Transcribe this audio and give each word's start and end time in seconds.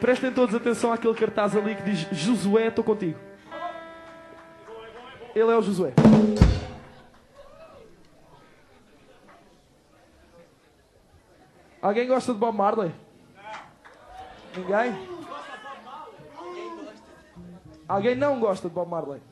Prestem 0.00 0.32
todos 0.32 0.54
atenção 0.54 0.92
àquele 0.92 1.14
cartaz 1.14 1.56
ali 1.56 1.74
que 1.74 1.82
diz 1.82 1.98
Josué, 2.12 2.68
estou 2.68 2.84
contigo. 2.84 3.18
Ele 5.34 5.50
é 5.50 5.56
o 5.56 5.62
Josué. 5.62 5.92
Alguém 11.80 12.08
gosta 12.08 12.32
de 12.32 12.38
Bob 12.38 12.56
Marley? 12.56 12.92
Ninguém? 14.56 15.08
Alguém 17.88 18.14
não 18.14 18.40
gosta 18.40 18.68
de 18.68 18.74
Bob 18.74 18.90
Marley? 18.90 19.22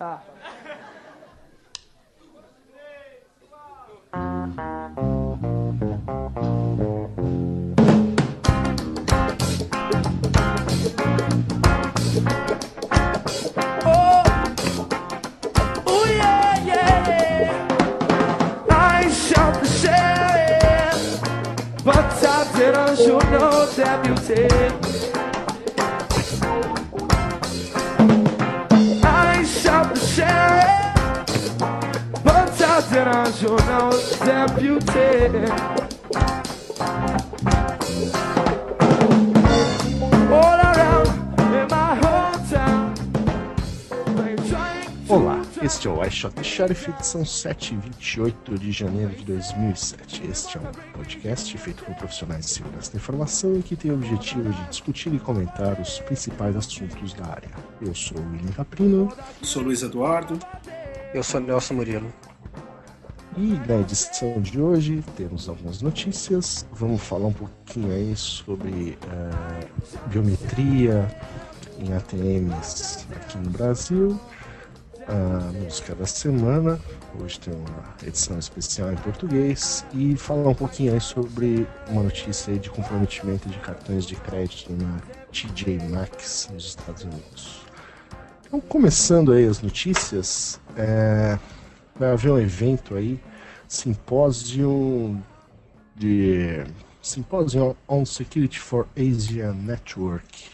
Ah. 0.00 0.20
I 29.02 29.44
shot 29.44 29.94
the 29.94 30.00
sheriff, 30.00 31.58
but 32.24 32.62
I 32.62 32.80
didn't 32.90 33.34
shoot 33.34 33.60
know 33.66 33.90
the 34.24 34.38
beauty. 34.58 35.83
Este 45.64 45.88
é 45.88 45.90
o 45.90 46.04
iShot 46.04 46.44
Sheriff, 46.44 46.90
edição 46.90 47.24
728 47.24 48.58
de 48.58 48.70
janeiro 48.70 49.14
de 49.14 49.24
2007. 49.24 50.22
Este 50.30 50.58
é 50.58 50.60
um 50.60 50.70
podcast 50.92 51.56
feito 51.56 51.82
por 51.84 51.94
profissionais 51.94 52.44
de 52.44 52.50
segurança 52.50 52.92
da 52.92 52.98
informação 52.98 53.56
e 53.56 53.62
que 53.62 53.74
tem 53.74 53.90
o 53.90 53.94
objetivo 53.94 54.52
de 54.52 54.68
discutir 54.68 55.14
e 55.14 55.18
comentar 55.18 55.80
os 55.80 56.00
principais 56.00 56.54
assuntos 56.54 57.14
da 57.14 57.24
área. 57.28 57.48
Eu 57.80 57.94
sou 57.94 58.18
o 58.18 58.32
William 58.32 58.52
Caprino 58.52 59.10
Sou 59.40 59.62
Luiz 59.62 59.82
Eduardo. 59.82 60.38
Eu 61.14 61.22
sou 61.22 61.40
Nelson 61.40 61.72
Murilo. 61.72 62.12
e 63.38 63.54
na 63.66 63.80
edição 63.80 64.42
de 64.42 64.60
hoje 64.60 65.02
temos 65.16 65.48
algumas 65.48 65.80
notícias. 65.80 66.66
Vamos 66.74 67.00
falar 67.00 67.28
um 67.28 67.32
pouquinho 67.32 67.90
aí 67.90 68.14
sobre 68.14 68.98
eh, 69.02 69.66
biometria 70.08 71.08
em 71.78 71.90
ATMs 71.94 73.06
aqui 73.16 73.38
no 73.38 73.48
Brasil. 73.48 74.20
A 75.08 75.52
música 75.52 75.94
da 75.94 76.06
semana. 76.06 76.80
Hoje 77.20 77.38
tem 77.40 77.54
uma 77.54 77.94
edição 78.06 78.38
especial 78.38 78.92
em 78.92 78.96
português 78.96 79.84
e 79.92 80.16
falar 80.16 80.48
um 80.48 80.54
pouquinho 80.54 80.94
aí 80.94 81.00
sobre 81.00 81.66
uma 81.88 82.02
notícia 82.02 82.56
de 82.58 82.70
comprometimento 82.70 83.48
de 83.48 83.58
cartões 83.58 84.06
de 84.06 84.16
crédito 84.16 84.72
na 84.72 85.00
TJ 85.30 85.78
Maxx 85.88 86.48
nos 86.52 86.66
Estados 86.66 87.02
Unidos. 87.02 87.62
Então, 88.46 88.60
começando 88.60 89.32
aí 89.32 89.46
as 89.46 89.60
notícias, 89.60 90.60
é, 90.76 91.38
vai 91.96 92.12
haver 92.12 92.30
um 92.30 92.38
evento 92.38 92.94
aí, 92.94 93.20
simpósio 93.68 95.20
de 95.96 96.64
Symposium 97.02 97.74
on 97.88 98.04
Security 98.04 98.58
for 98.58 98.86
Asia 98.96 99.52
Network. 99.52 100.53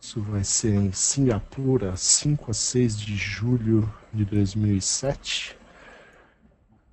Isso 0.00 0.22
vai 0.22 0.42
ser 0.42 0.74
em 0.74 0.92
Singapura, 0.92 1.94
5 1.94 2.50
a 2.50 2.54
6 2.54 2.98
de 2.98 3.16
julho 3.16 3.92
de 4.12 4.24
2007. 4.24 5.56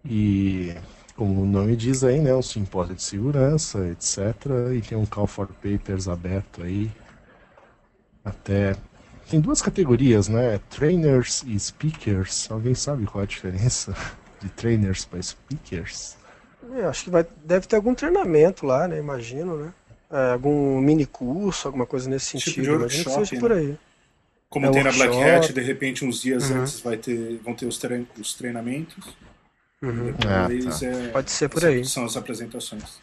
E, 0.04 0.76
como 1.16 1.42
o 1.42 1.46
nome 1.46 1.76
diz 1.78 2.04
aí, 2.04 2.20
né, 2.20 2.36
um 2.36 2.42
simpósio 2.42 2.96
de 2.96 3.02
segurança, 3.02 3.88
etc. 3.88 4.18
E 4.76 4.82
tem 4.82 4.98
um 4.98 5.06
call 5.06 5.26
for 5.26 5.48
papers 5.48 6.10
aberto 6.10 6.62
aí. 6.62 6.92
Até. 8.26 8.76
Tem 9.30 9.40
duas 9.40 9.62
categorias, 9.62 10.28
né? 10.28 10.60
Trainers 10.70 11.44
e 11.48 11.58
speakers. 11.58 12.52
Alguém 12.52 12.76
sabe 12.76 13.06
qual 13.06 13.22
é 13.22 13.24
a 13.24 13.28
diferença 13.28 13.96
de 14.42 14.50
trainers 14.50 15.06
para 15.06 15.22
speakers? 15.22 16.18
Eu 16.62 16.90
acho 16.90 17.06
que 17.06 17.10
vai, 17.10 17.26
deve 17.44 17.68
ter 17.68 17.78
algum 17.78 17.96
treinamento 17.96 18.66
lá, 18.66 18.86
né? 18.88 18.98
Imagino, 19.00 19.58
né? 19.58 19.74
É, 20.10 20.32
algum 20.34 20.80
mini 20.80 21.06
curso, 21.06 21.68
alguma 21.68 21.86
coisa 21.86 22.10
nesse 22.10 22.38
Tipo 22.38 22.46
sentido. 22.46 22.64
de 22.64 22.70
Imagino 22.76 23.04
que 23.06 23.12
seja 23.12 23.40
por 23.42 23.52
aí. 23.52 23.78
Como 24.50 24.66
É 24.68 24.72
tem 24.72 24.84
na 24.84 24.92
Black. 24.94 25.22
Hat, 25.24 25.52
de 25.54 25.62
repente, 25.62 26.06
uns 26.06 26.22
dias 26.22 26.50
Uhum. 26.50 26.62
antes 26.62 26.80
vai 26.80 26.96
ter, 26.96 27.38
vão 27.44 27.54
ter 27.54 27.66
os, 27.66 27.78
trein- 27.78 28.08
os 28.18 28.34
treinamentos. 28.34 29.06
Uhum. 29.82 30.14
Ah, 30.26 30.48
tá. 30.48 30.86
é- 30.86 31.08
Pode 31.10 31.30
ser 31.32 31.50
por 31.50 31.66
aí. 31.66 31.84
São 31.84 32.06
as 32.06 32.16
apresentações. 32.16 33.00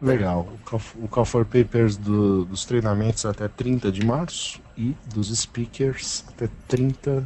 Legal. 0.00 0.40
O 0.52 0.58
call, 0.68 0.80
o 0.96 1.08
call 1.08 1.24
for 1.24 1.44
papers 1.46 1.96
do- 1.96 2.44
dos 2.44 2.64
treinamentos 2.64 3.24
até 3.24 3.48
30 3.48 3.90
de 3.90 4.04
março 4.04 4.60
e 4.76 4.94
dos 5.14 5.28
speakers 5.36 6.24
até 6.28 6.48
30 6.68 7.24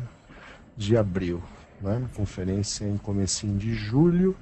de 0.77 0.97
abril. 0.97 1.43
Né? 1.81 2.03
Conferência 2.15 2.85
em 2.85 2.97
comecinho 2.99 3.59
de 3.59 3.75
julho. 3.75 4.37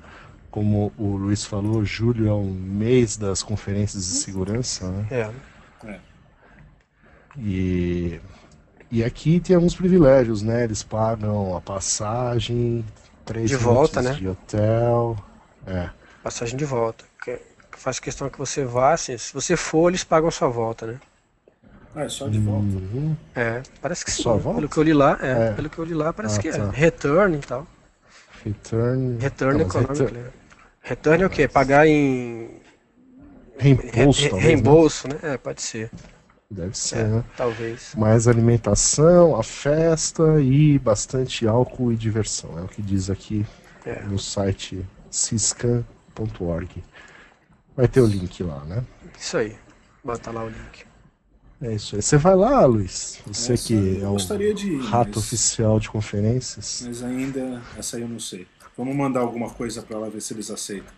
Como 0.55 0.93
o 0.97 1.17
Luiz 1.17 1.45
falou, 1.45 1.85
julho 1.85 2.29
é 2.29 2.33
um 2.33 2.49
mês 2.53 3.17
das 3.17 3.43
conferências 3.43 4.05
de 4.07 4.13
segurança. 4.13 4.89
Né? 4.89 5.07
É. 5.11 5.99
E, 7.37 8.21
e 8.89 9.03
aqui 9.03 9.41
tem 9.41 9.57
alguns 9.57 9.75
privilégios, 9.75 10.43
né? 10.43 10.63
Eles 10.63 10.85
pagam 10.85 11.57
a 11.57 11.61
passagem, 11.61 12.85
três 13.25 13.51
De 13.51 13.57
volta, 13.57 14.01
né? 14.01 14.13
de 14.13 14.29
hotel. 14.29 15.17
É. 15.67 15.91
Passagem 16.23 16.57
de 16.57 16.65
volta. 16.65 17.05
Que, 17.21 17.33
que 17.73 17.77
faz 17.81 17.99
questão 17.99 18.31
que 18.31 18.39
você 18.39 18.65
vá, 18.65 18.93
assim, 18.93 19.19
se 19.19 19.35
você 19.35 19.57
for, 19.57 19.89
eles 19.89 20.05
pagam 20.05 20.29
a 20.29 20.31
sua 20.31 20.47
volta, 20.47 20.87
né? 20.87 21.01
Ah, 21.97 22.03
é 22.05 22.09
só 22.09 22.29
de 22.29 22.39
volta. 22.39 22.63
Uhum. 22.65 23.17
É, 23.35 23.61
parece 23.83 24.05
que 24.05 24.13
sim. 24.13 24.23
Só 24.23 24.37
volta? 24.37 24.59
Pelo 24.61 24.69
que 24.69 24.77
eu 24.79 24.83
li 24.85 24.93
lá, 24.95 25.19
é, 25.21 25.49
É. 25.49 25.53
pelo 25.55 25.69
que 25.69 25.79
eu 25.81 25.85
li 25.85 25.95
lá, 25.95 26.13
parece 26.13 26.39
Ah, 26.39 26.43
que 26.43 26.51
tá. 26.53 26.59
é. 26.59 26.71
Return 26.71 27.37
e 27.37 27.41
tal. 27.41 27.67
Return. 28.45 29.19
Return 29.19 29.59
Não, 29.59 29.67
mas 29.67 29.75
econômico. 29.75 30.05
return- 30.05 30.19
né? 30.23 30.31
Return 30.85 31.23
é 31.23 31.27
o 31.27 31.31
quê? 31.31 31.49
Pagar 31.49 31.87
em 31.87 32.61
Reembolso, 33.59 34.23
re- 34.23 34.29
talvez, 34.29 34.33
né? 34.33 34.41
reembolso, 34.41 35.09
né? 35.09 35.19
É, 35.23 35.37
pode 35.39 35.63
ser. 35.63 35.91
Deve 36.51 36.77
ser, 36.77 36.99
É, 36.99 37.05
né? 37.05 37.25
talvez. 37.37 37.95
Mais 37.97 38.29
alimentação, 38.29 39.35
a 39.35 39.43
festa 39.43 40.41
e 40.41 40.79
bastante 40.79 41.47
álcool 41.47 41.93
e 41.93 41.97
diversão. 41.97 42.59
É 42.59 42.63
o 42.63 42.69
que 42.69 42.83
diz 42.83 43.09
aqui 43.11 43.47
É. 43.87 44.03
no 44.03 44.19
site 44.19 44.85
ciscan.org. 45.11 46.85
Vai 47.77 47.89
ter 47.89 48.01
o 48.01 48.07
link 48.07 48.43
lá, 48.43 48.63
né? 48.65 48.85
Isso 49.19 49.37
aí. 49.39 49.57
Bota 50.05 50.31
lá 50.31 50.45
o 50.45 50.49
link. 50.49 50.85
É 51.63 51.73
isso 51.75 51.97
aí. 51.97 52.03
Você 52.03 52.17
vai 52.17 52.35
lá, 52.35 52.65
Luiz? 52.67 53.21
Você 53.27 53.55
Essa 53.55 53.69
que 53.69 54.01
é 54.03 54.07
o 54.07 54.13
gostaria 54.13 54.53
de 54.53 54.69
ir, 54.73 54.81
rato 54.83 55.13
mas- 55.15 55.17
oficial 55.19 55.81
de 55.81 55.89
conferências. 55.89 56.83
Mas 56.87 57.03
ainda, 57.03 57.63
essa 57.77 57.97
aí 57.97 58.03
eu 58.03 58.09
não 58.09 58.21
sei. 58.21 58.47
Vamos 58.77 58.95
mandar 58.95 59.21
alguma 59.21 59.49
coisa 59.51 59.83
pra 59.83 59.99
lá 59.99 60.09
ver 60.09 60.21
se 60.21 60.35
eles 60.35 60.51
aceitam. 60.51 60.93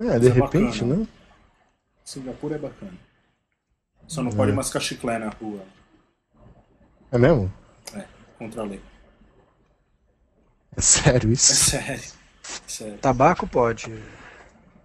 É, 0.00 0.18
de 0.18 0.28
é 0.28 0.30
repente, 0.30 0.80
bacana. 0.82 0.96
né? 0.96 1.08
Singapura 2.04 2.54
é 2.56 2.58
bacana. 2.58 2.92
Só 4.06 4.22
não 4.22 4.30
pode 4.30 4.52
mascar 4.52 4.80
chiclé 4.80 5.18
na 5.18 5.30
rua. 5.30 5.60
É 7.10 7.18
mesmo? 7.18 7.52
É, 7.94 8.04
contra 8.38 8.62
a 8.62 8.64
lei. 8.64 8.80
É 10.76 10.80
sério 10.80 11.30
É 11.30 11.32
isso? 11.32 11.54
sério. 11.54 12.02
É 12.02 12.68
sério. 12.68 12.98
Tabaco 12.98 13.46
pode. 13.46 13.86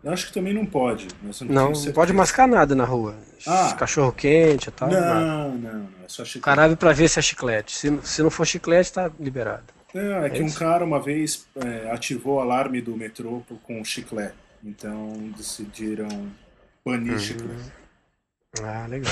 Eu 0.03 0.13
acho 0.13 0.27
que 0.27 0.33
também 0.33 0.53
não 0.53 0.65
pode. 0.65 1.07
Mas 1.21 1.41
eu 1.41 1.47
Não, 1.47 1.71
não 1.71 1.91
pode 1.93 2.13
mascar 2.13 2.47
nada 2.47 2.73
na 2.73 2.85
rua. 2.85 3.15
Ah. 3.45 3.75
Cachorro 3.77 4.11
quente 4.13 4.69
e 4.69 4.71
tal. 4.71 4.89
nada. 4.89 5.15
Não, 5.19 5.57
não, 5.57 5.73
não. 5.73 5.89
É 6.03 6.07
só 6.07 6.23
chiclete. 6.23 6.75
pra 6.77 6.93
ver 6.93 7.09
se 7.09 7.19
é 7.19 7.21
chiclete. 7.21 7.75
Se, 7.75 7.99
se 8.03 8.21
não 8.23 8.29
for 8.29 8.45
chiclete, 8.45 8.93
tá 8.93 9.11
liberado. 9.19 9.65
É 9.93 10.29
que 10.29 10.39
É 10.39 10.43
um 10.43 10.45
isso. 10.45 10.57
cara 10.59 10.85
uma 10.85 10.99
vez 11.01 11.45
é, 11.55 11.91
ativou 11.91 12.37
o 12.37 12.39
alarme 12.39 12.81
do 12.81 12.95
metrô 12.95 13.43
com 13.63 13.83
chiclete. 13.83 14.35
Então 14.63 15.13
decidiram 15.37 16.07
banir 16.85 17.13
Uhum. 17.13 17.19
chiclete. 17.19 17.71
Ah, 18.63 18.87
legal. 18.87 19.11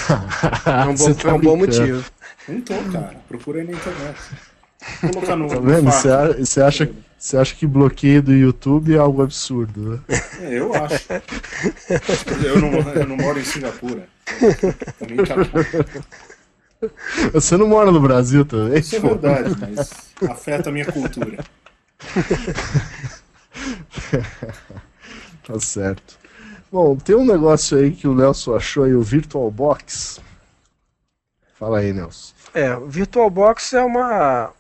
É 0.66 0.86
um 0.90 0.96
bom, 0.98 1.14
tá 1.14 1.30
é 1.30 1.34
um 1.34 1.40
bom 1.40 1.58
motivo. 1.58 2.12
Não 2.48 2.62
tô, 2.62 2.74
cara. 2.92 3.16
Procura 3.28 3.60
aí 3.62 3.68
na 3.68 3.74
internet. 3.74 4.18
Vou 5.02 5.12
colocar 5.14 5.36
no. 5.36 5.48
Tá 5.48 5.60
vendo? 5.60 5.92
Você 6.46 6.62
acha, 6.62 6.90
você 7.18 7.38
acha 7.38 7.56
que 7.56 7.66
bloqueio 7.66 8.22
do 8.22 8.34
YouTube 8.34 8.96
é 8.96 9.00
algo 9.00 9.24
absurdo, 9.24 9.94
né? 9.94 10.00
É, 10.42 10.60
eu 10.60 10.74
acho. 10.74 11.08
Eu 12.46 12.62
não, 12.62 12.72
eu 12.94 13.08
não 13.08 13.18
moro 13.18 13.40
em 13.40 13.44
Singapura. 13.44 14.08
Também 15.00 15.18
tá... 15.26 15.36
Você 17.34 17.58
não 17.58 17.68
mora 17.68 17.92
no 17.92 18.00
Brasil 18.00 18.46
também? 18.46 18.80
Isso 18.80 18.96
é 18.96 19.00
verdade, 19.00 19.56
mas 19.60 19.92
afeta 20.30 20.70
a 20.70 20.72
minha 20.72 20.86
cultura. 20.86 21.44
Tá 25.44 25.60
certo. 25.60 26.20
Bom, 26.72 26.96
tem 26.98 27.16
um 27.16 27.26
negócio 27.26 27.78
aí 27.78 27.92
que 27.92 28.08
o 28.08 28.14
Nelson 28.14 28.56
achou 28.56 28.84
aí, 28.84 28.94
o 28.94 29.02
VirtualBox. 29.02 30.20
Fala 31.56 31.80
aí, 31.80 31.94
Nelson. 31.94 32.34
É, 32.54 32.76
o 32.76 32.88
VirtualBox 32.88 33.74
é 33.74 33.84
uma, 33.84 34.54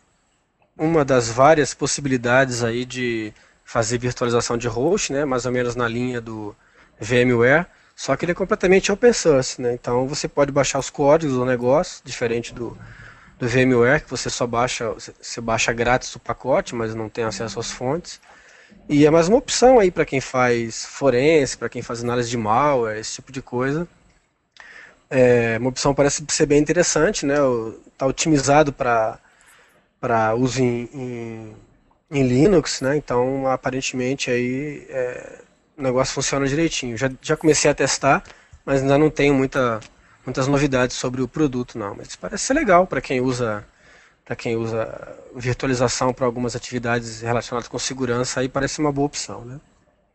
uma 0.77 1.03
das 1.03 1.29
várias 1.29 1.73
possibilidades 1.73 2.63
aí 2.63 2.85
de 2.85 3.33
fazer 3.65 3.97
virtualização 3.97 4.57
de 4.57 4.67
host, 4.67 5.11
né? 5.11 5.25
Mais 5.25 5.45
ou 5.45 5.51
menos 5.51 5.75
na 5.75 5.87
linha 5.87 6.21
do 6.21 6.55
VMware. 6.99 7.65
Só 7.95 8.15
que 8.15 8.25
ele 8.25 8.31
é 8.31 8.35
completamente 8.35 8.91
open 8.91 9.11
source, 9.11 9.61
né? 9.61 9.73
Então 9.73 10.07
você 10.07 10.27
pode 10.27 10.51
baixar 10.51 10.79
os 10.79 10.89
códigos 10.89 11.35
do 11.35 11.43
negócio, 11.43 12.01
diferente 12.05 12.53
do, 12.53 12.77
do 13.39 13.47
VMware, 13.47 14.03
que 14.03 14.09
você 14.09 14.29
só 14.29 14.45
baixa, 14.45 14.89
você 14.91 15.41
baixa 15.41 15.73
grátis 15.73 16.15
o 16.15 16.19
pacote, 16.19 16.75
mas 16.75 16.93
não 16.93 17.09
tem 17.09 17.23
acesso 17.23 17.59
às 17.59 17.71
fontes. 17.71 18.21
E 18.87 19.05
é 19.05 19.09
mais 19.09 19.27
uma 19.27 19.37
opção 19.37 19.79
aí 19.79 19.91
para 19.91 20.05
quem 20.05 20.21
faz 20.21 20.85
forense, 20.85 21.57
para 21.57 21.69
quem 21.69 21.81
faz 21.81 22.03
análise 22.03 22.29
de 22.29 22.37
malware, 22.37 22.99
esse 22.99 23.15
tipo 23.15 23.31
de 23.31 23.41
coisa. 23.41 23.87
É 25.09 25.57
uma 25.59 25.69
opção 25.69 25.93
parece 25.93 26.23
ser 26.29 26.45
bem 26.45 26.59
interessante, 26.59 27.25
né? 27.25 27.35
Está 27.91 28.05
otimizado 28.05 28.71
para 28.71 29.19
para 29.99 30.35
uso 30.35 30.61
em, 30.61 30.89
em, 30.93 31.55
em, 32.11 32.27
Linux, 32.27 32.81
né? 32.81 32.97
Então 32.97 33.47
aparentemente 33.47 34.29
aí 34.29 34.85
é, 34.89 35.39
o 35.77 35.81
negócio 35.81 36.13
funciona 36.13 36.47
direitinho. 36.47 36.97
Já, 36.97 37.11
já 37.21 37.35
comecei 37.35 37.69
a 37.69 37.75
testar, 37.75 38.23
mas 38.65 38.81
ainda 38.81 38.97
não 38.97 39.09
tenho 39.09 39.33
muita, 39.33 39.79
muitas 40.25 40.47
novidades 40.47 40.95
sobre 40.95 41.21
o 41.21 41.27
produto 41.27 41.77
não. 41.77 41.95
Mas 41.95 42.15
parece 42.15 42.45
ser 42.45 42.53
legal 42.53 42.85
para 42.87 43.01
quem 43.01 43.21
usa 43.21 43.65
para 44.27 44.35
quem 44.35 44.57
usa 44.57 45.15
virtualização 45.33 46.13
para 46.13 46.25
algumas 46.25 46.53
atividades 46.53 47.21
relacionadas 47.21 47.69
com 47.69 47.79
segurança, 47.79 48.41
aí 48.41 48.49
parece 48.49 48.79
uma 48.79 48.91
boa 48.91 49.05
opção, 49.05 49.45
né? 49.45 49.57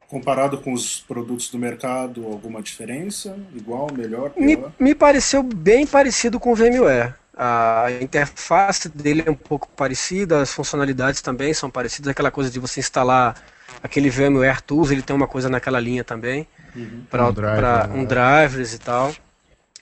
Comparado 0.07 0.59
com 0.59 0.75
os 0.75 1.01
produtos 1.01 1.49
do 1.49 1.59
mercado, 1.59 2.27
alguma 2.27 2.61
diferença? 2.61 3.35
Igual, 3.55 3.91
melhor, 3.91 4.31
Me, 4.37 4.63
me 4.79 4.95
pareceu 4.95 5.43
bem 5.43 5.87
parecido 5.87 6.39
com 6.39 6.53
o 6.53 6.55
VMware. 6.55 7.15
A 7.35 7.87
interface 8.01 8.89
dele 8.89 9.23
é 9.27 9.31
um 9.31 9.35
pouco 9.35 9.69
parecida, 9.69 10.43
as 10.43 10.53
funcionalidades 10.53 11.23
também 11.23 11.55
são 11.55 11.71
parecidas. 11.71 12.11
Aquela 12.11 12.31
coisa 12.31 12.51
de 12.51 12.59
você 12.59 12.81
instalar 12.81 13.35
aquele 13.83 14.11
VMware 14.11 14.61
Tools, 14.61 14.91
ele 14.91 15.03
tem 15.03 15.15
uma 15.15 15.27
coisa 15.27 15.49
naquela 15.49 15.81
linha 15.81 16.05
também, 16.05 16.47
uhum. 16.77 17.05
para 17.11 17.29
um, 17.29 17.33
driver, 17.33 17.91
um 17.91 18.03
né? 18.03 18.07
drivers 18.07 18.75
e 18.75 18.79
tal. 18.79 19.15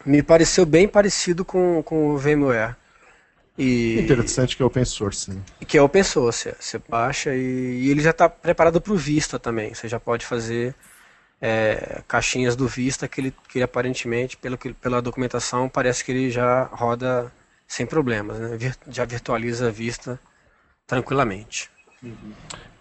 Me 0.04 0.22
pareceu 0.22 0.64
bem 0.64 0.86
parecido 0.88 1.44
com, 1.44 1.82
com 1.82 2.10
o 2.10 2.18
VMware. 2.18 2.76
E, 3.58 4.00
Interessante 4.00 4.56
que 4.56 4.62
é 4.62 4.64
open 4.64 4.84
source. 4.84 5.30
Né? 5.30 5.40
Que 5.66 5.76
é 5.76 5.82
open 5.82 6.02
source, 6.02 6.54
você 6.58 6.80
baixa 6.88 7.34
e, 7.34 7.82
e 7.82 7.90
ele 7.90 8.00
já 8.00 8.10
está 8.10 8.28
preparado 8.28 8.80
para 8.80 8.92
o 8.92 8.96
Vista 8.96 9.38
também. 9.38 9.74
Você 9.74 9.88
já 9.88 10.00
pode 10.00 10.24
fazer 10.24 10.74
é, 11.42 12.00
caixinhas 12.06 12.56
do 12.56 12.66
Vista 12.66 13.06
que 13.06 13.20
ele, 13.20 13.34
que 13.48 13.58
ele 13.58 13.64
aparentemente, 13.64 14.36
pelo, 14.36 14.56
pela 14.56 15.02
documentação, 15.02 15.68
parece 15.68 16.04
que 16.04 16.12
ele 16.12 16.30
já 16.30 16.64
roda 16.72 17.30
sem 17.70 17.86
problemas, 17.86 18.36
né? 18.40 18.58
já 18.88 19.04
virtualiza 19.04 19.68
a 19.68 19.70
Vista 19.70 20.18
tranquilamente. 20.88 21.70
Uhum. 22.02 22.32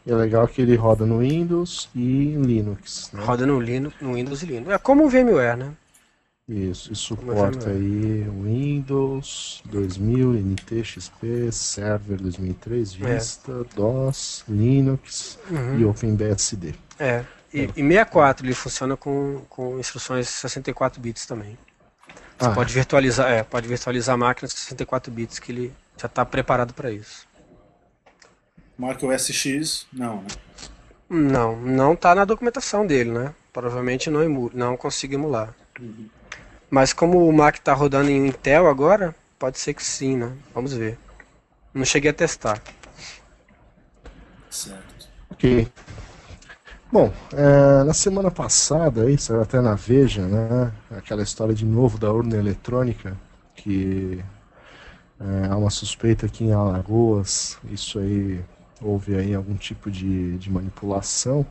é 0.08 0.16
legal 0.16 0.48
que 0.48 0.64
ele 0.64 0.76
roda 0.76 1.06
no 1.06 1.20
Windows 1.20 1.90
e 1.94 2.34
Linux. 2.36 3.12
Né? 3.14 3.24
Roda 3.24 3.46
no, 3.46 3.60
Linux, 3.60 3.96
no 4.02 4.16
Windows 4.16 4.42
e 4.42 4.48
Linux. 4.48 4.72
É 4.72 4.78
como 4.80 5.06
o 5.06 5.10
VMware, 5.10 5.58
né? 5.58 5.74
Isso, 6.48 6.92
e 6.92 6.96
suporta 6.96 7.70
aí 7.70 8.28
Windows 8.44 9.62
2000, 9.66 10.34
NT, 10.34 10.84
XP, 10.84 11.52
Server 11.52 12.20
2003, 12.20 12.98
é. 13.02 13.14
Vista, 13.14 13.52
é. 13.52 13.76
DOS, 13.76 14.44
Linux 14.50 15.38
uhum. 15.52 15.80
e 15.80 15.86
OpenBSD. 15.86 16.74
É, 16.98 17.24
e, 17.54 17.62
é. 17.62 17.64
e 17.66 17.84
64 17.84 18.44
ele 18.44 18.56
funciona 18.56 18.98
com, 18.98 19.44
com 19.48 19.78
instruções 19.78 20.28
64 20.30 21.00
bits 21.00 21.28
também. 21.28 21.56
Você 22.40 22.48
ah. 22.48 22.52
pode 22.52 22.74
virtualizar, 22.74 23.30
é, 23.30 23.44
pode 23.44 23.68
virtualizar 23.68 24.14
a 24.14 24.18
máquina 24.18 24.48
64 24.48 25.12
bits 25.12 25.40
que 25.40 25.52
ele 25.52 25.74
já 25.98 26.06
está 26.06 26.26
preparado 26.26 26.74
para 26.74 26.90
isso. 26.90 27.28
Marca 28.78 29.06
o 29.06 29.12
SX, 29.12 29.86
não, 29.92 30.22
né? 30.22 30.28
Não, 31.10 31.58
não 31.58 31.94
está 31.94 32.16
na 32.16 32.24
documentação 32.24 32.88
dele, 32.88 33.12
né? 33.12 33.34
Provavelmente 33.52 34.10
não, 34.10 34.24
emu, 34.24 34.50
não 34.54 34.78
consigo 34.78 35.16
emular. 35.16 35.54
Uhum. 35.78 36.08
Mas 36.70 36.94
como 36.94 37.28
o 37.28 37.34
Mac 37.34 37.56
está 37.56 37.74
rodando 37.74 38.10
em 38.10 38.28
Intel 38.28 38.68
agora, 38.68 39.14
pode 39.38 39.60
ser 39.60 39.74
que 39.74 39.84
sim, 39.84 40.16
né? 40.16 40.32
Vamos 40.54 40.72
ver. 40.72 40.98
Não 41.74 41.84
cheguei 41.84 42.12
a 42.12 42.14
testar. 42.14 42.62
Certo. 44.50 45.10
Ok. 45.32 45.68
Bom, 46.92 47.14
é, 47.34 47.84
na 47.84 47.94
semana 47.94 48.32
passada, 48.32 49.06
saiu 49.20 49.42
até 49.44 49.62
na 49.62 49.76
Veja, 49.76 50.26
né? 50.26 50.72
Aquela 50.90 51.22
história 51.22 51.54
de 51.54 51.64
novo 51.64 52.00
da 52.00 52.12
urna 52.12 52.36
eletrônica, 52.36 53.16
que 53.56 54.24
é, 55.20 55.48
há 55.52 55.56
uma 55.56 55.70
suspeita 55.70 56.26
aqui 56.26 56.46
em 56.46 56.52
Alagoas, 56.52 57.60
isso 57.72 58.00
aí 58.00 58.44
houve 58.82 59.16
aí 59.16 59.36
algum 59.36 59.56
tipo 59.56 59.92
de, 59.92 60.36
de 60.40 60.50
manipulação, 60.50 61.46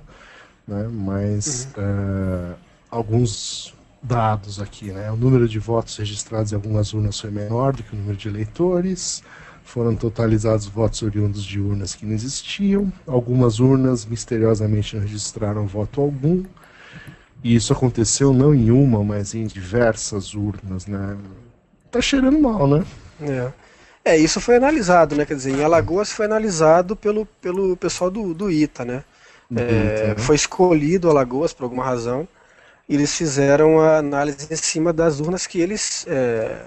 né? 0.66 0.88
Mas 0.90 1.68
uhum. 1.76 1.84
é, 1.84 2.54
alguns 2.90 3.74
dados 4.02 4.60
aqui, 4.60 4.90
né? 4.90 5.08
O 5.12 5.16
número 5.16 5.48
de 5.48 5.60
votos 5.60 5.96
registrados 5.98 6.50
em 6.50 6.56
algumas 6.56 6.92
urnas 6.92 7.20
foi 7.20 7.30
menor 7.30 7.76
do 7.76 7.84
que 7.84 7.94
o 7.94 7.96
número 7.96 8.16
de 8.16 8.26
eleitores. 8.26 9.22
Foram 9.68 9.94
totalizados 9.94 10.64
votos 10.64 11.02
oriundos 11.02 11.44
de 11.44 11.60
urnas 11.60 11.94
que 11.94 12.06
não 12.06 12.14
existiam. 12.14 12.90
Algumas 13.06 13.60
urnas 13.60 14.06
misteriosamente 14.06 14.96
não 14.96 15.02
registraram 15.02 15.66
voto 15.66 16.00
algum. 16.00 16.42
E 17.44 17.54
isso 17.54 17.74
aconteceu 17.74 18.32
não 18.32 18.54
em 18.54 18.70
uma, 18.70 19.04
mas 19.04 19.34
em 19.34 19.46
diversas 19.46 20.32
urnas, 20.32 20.86
né? 20.86 21.18
Tá 21.90 22.00
cheirando 22.00 22.40
mal, 22.40 22.66
né? 22.66 22.82
É. 23.20 23.52
É, 24.02 24.16
isso 24.16 24.40
foi 24.40 24.56
analisado, 24.56 25.14
né? 25.14 25.26
Quer 25.26 25.34
dizer, 25.34 25.50
em 25.50 25.62
Alagoas 25.62 26.10
foi 26.10 26.24
analisado 26.24 26.96
pelo, 26.96 27.26
pelo 27.26 27.76
pessoal 27.76 28.10
do, 28.10 28.32
do 28.32 28.50
ITA, 28.50 28.86
né? 28.86 29.04
É, 29.54 29.60
ITA, 29.60 30.08
né? 30.08 30.14
Foi 30.16 30.34
escolhido 30.34 31.10
Alagoas 31.10 31.52
por 31.52 31.64
alguma 31.64 31.84
razão 31.84 32.26
eles 32.88 33.14
fizeram 33.14 33.80
a 33.80 33.98
análise 33.98 34.48
em 34.50 34.56
cima 34.56 34.94
das 34.94 35.20
urnas 35.20 35.46
que 35.46 35.60
eles 35.60 36.06
é, 36.08 36.58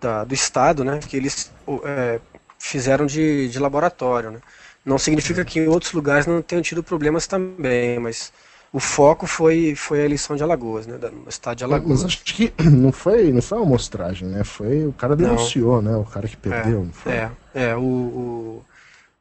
da, 0.00 0.24
do 0.24 0.34
estado, 0.34 0.84
né, 0.84 0.98
que 0.98 1.16
eles 1.16 1.52
é, 1.84 2.20
fizeram 2.58 3.06
de, 3.06 3.48
de 3.48 3.58
laboratório. 3.58 4.30
Né. 4.30 4.38
Não 4.84 4.98
significa 4.98 5.44
que 5.44 5.60
em 5.60 5.68
outros 5.68 5.92
lugares 5.92 6.26
não 6.26 6.42
tenham 6.42 6.62
tido 6.62 6.82
problemas 6.82 7.26
também, 7.26 7.98
mas 7.98 8.32
o 8.72 8.80
foco 8.80 9.26
foi, 9.26 9.74
foi 9.76 10.00
a 10.00 10.04
eleição 10.04 10.34
de 10.36 10.42
Alagoas, 10.42 10.86
né, 10.86 10.98
no 10.98 11.28
estado 11.28 11.56
de 11.56 11.64
Alagoas. 11.64 12.02
Mas 12.02 12.04
acho 12.04 12.24
que 12.24 12.52
não 12.62 12.92
foi, 12.92 13.32
não 13.32 13.40
foi 13.40 13.58
uma 13.58 13.66
amostragem, 13.66 14.28
né? 14.28 14.42
Foi 14.44 14.86
o 14.86 14.92
cara 14.92 15.14
denunciou, 15.14 15.80
não. 15.80 15.92
né? 15.92 15.96
O 15.96 16.04
cara 16.04 16.26
que 16.26 16.36
perdeu, 16.36 16.80
é, 16.80 16.84
não 16.84 16.92
foi? 16.92 17.12
É, 17.12 17.30
é 17.54 17.76
o, 17.76 17.80
o, 17.80 18.64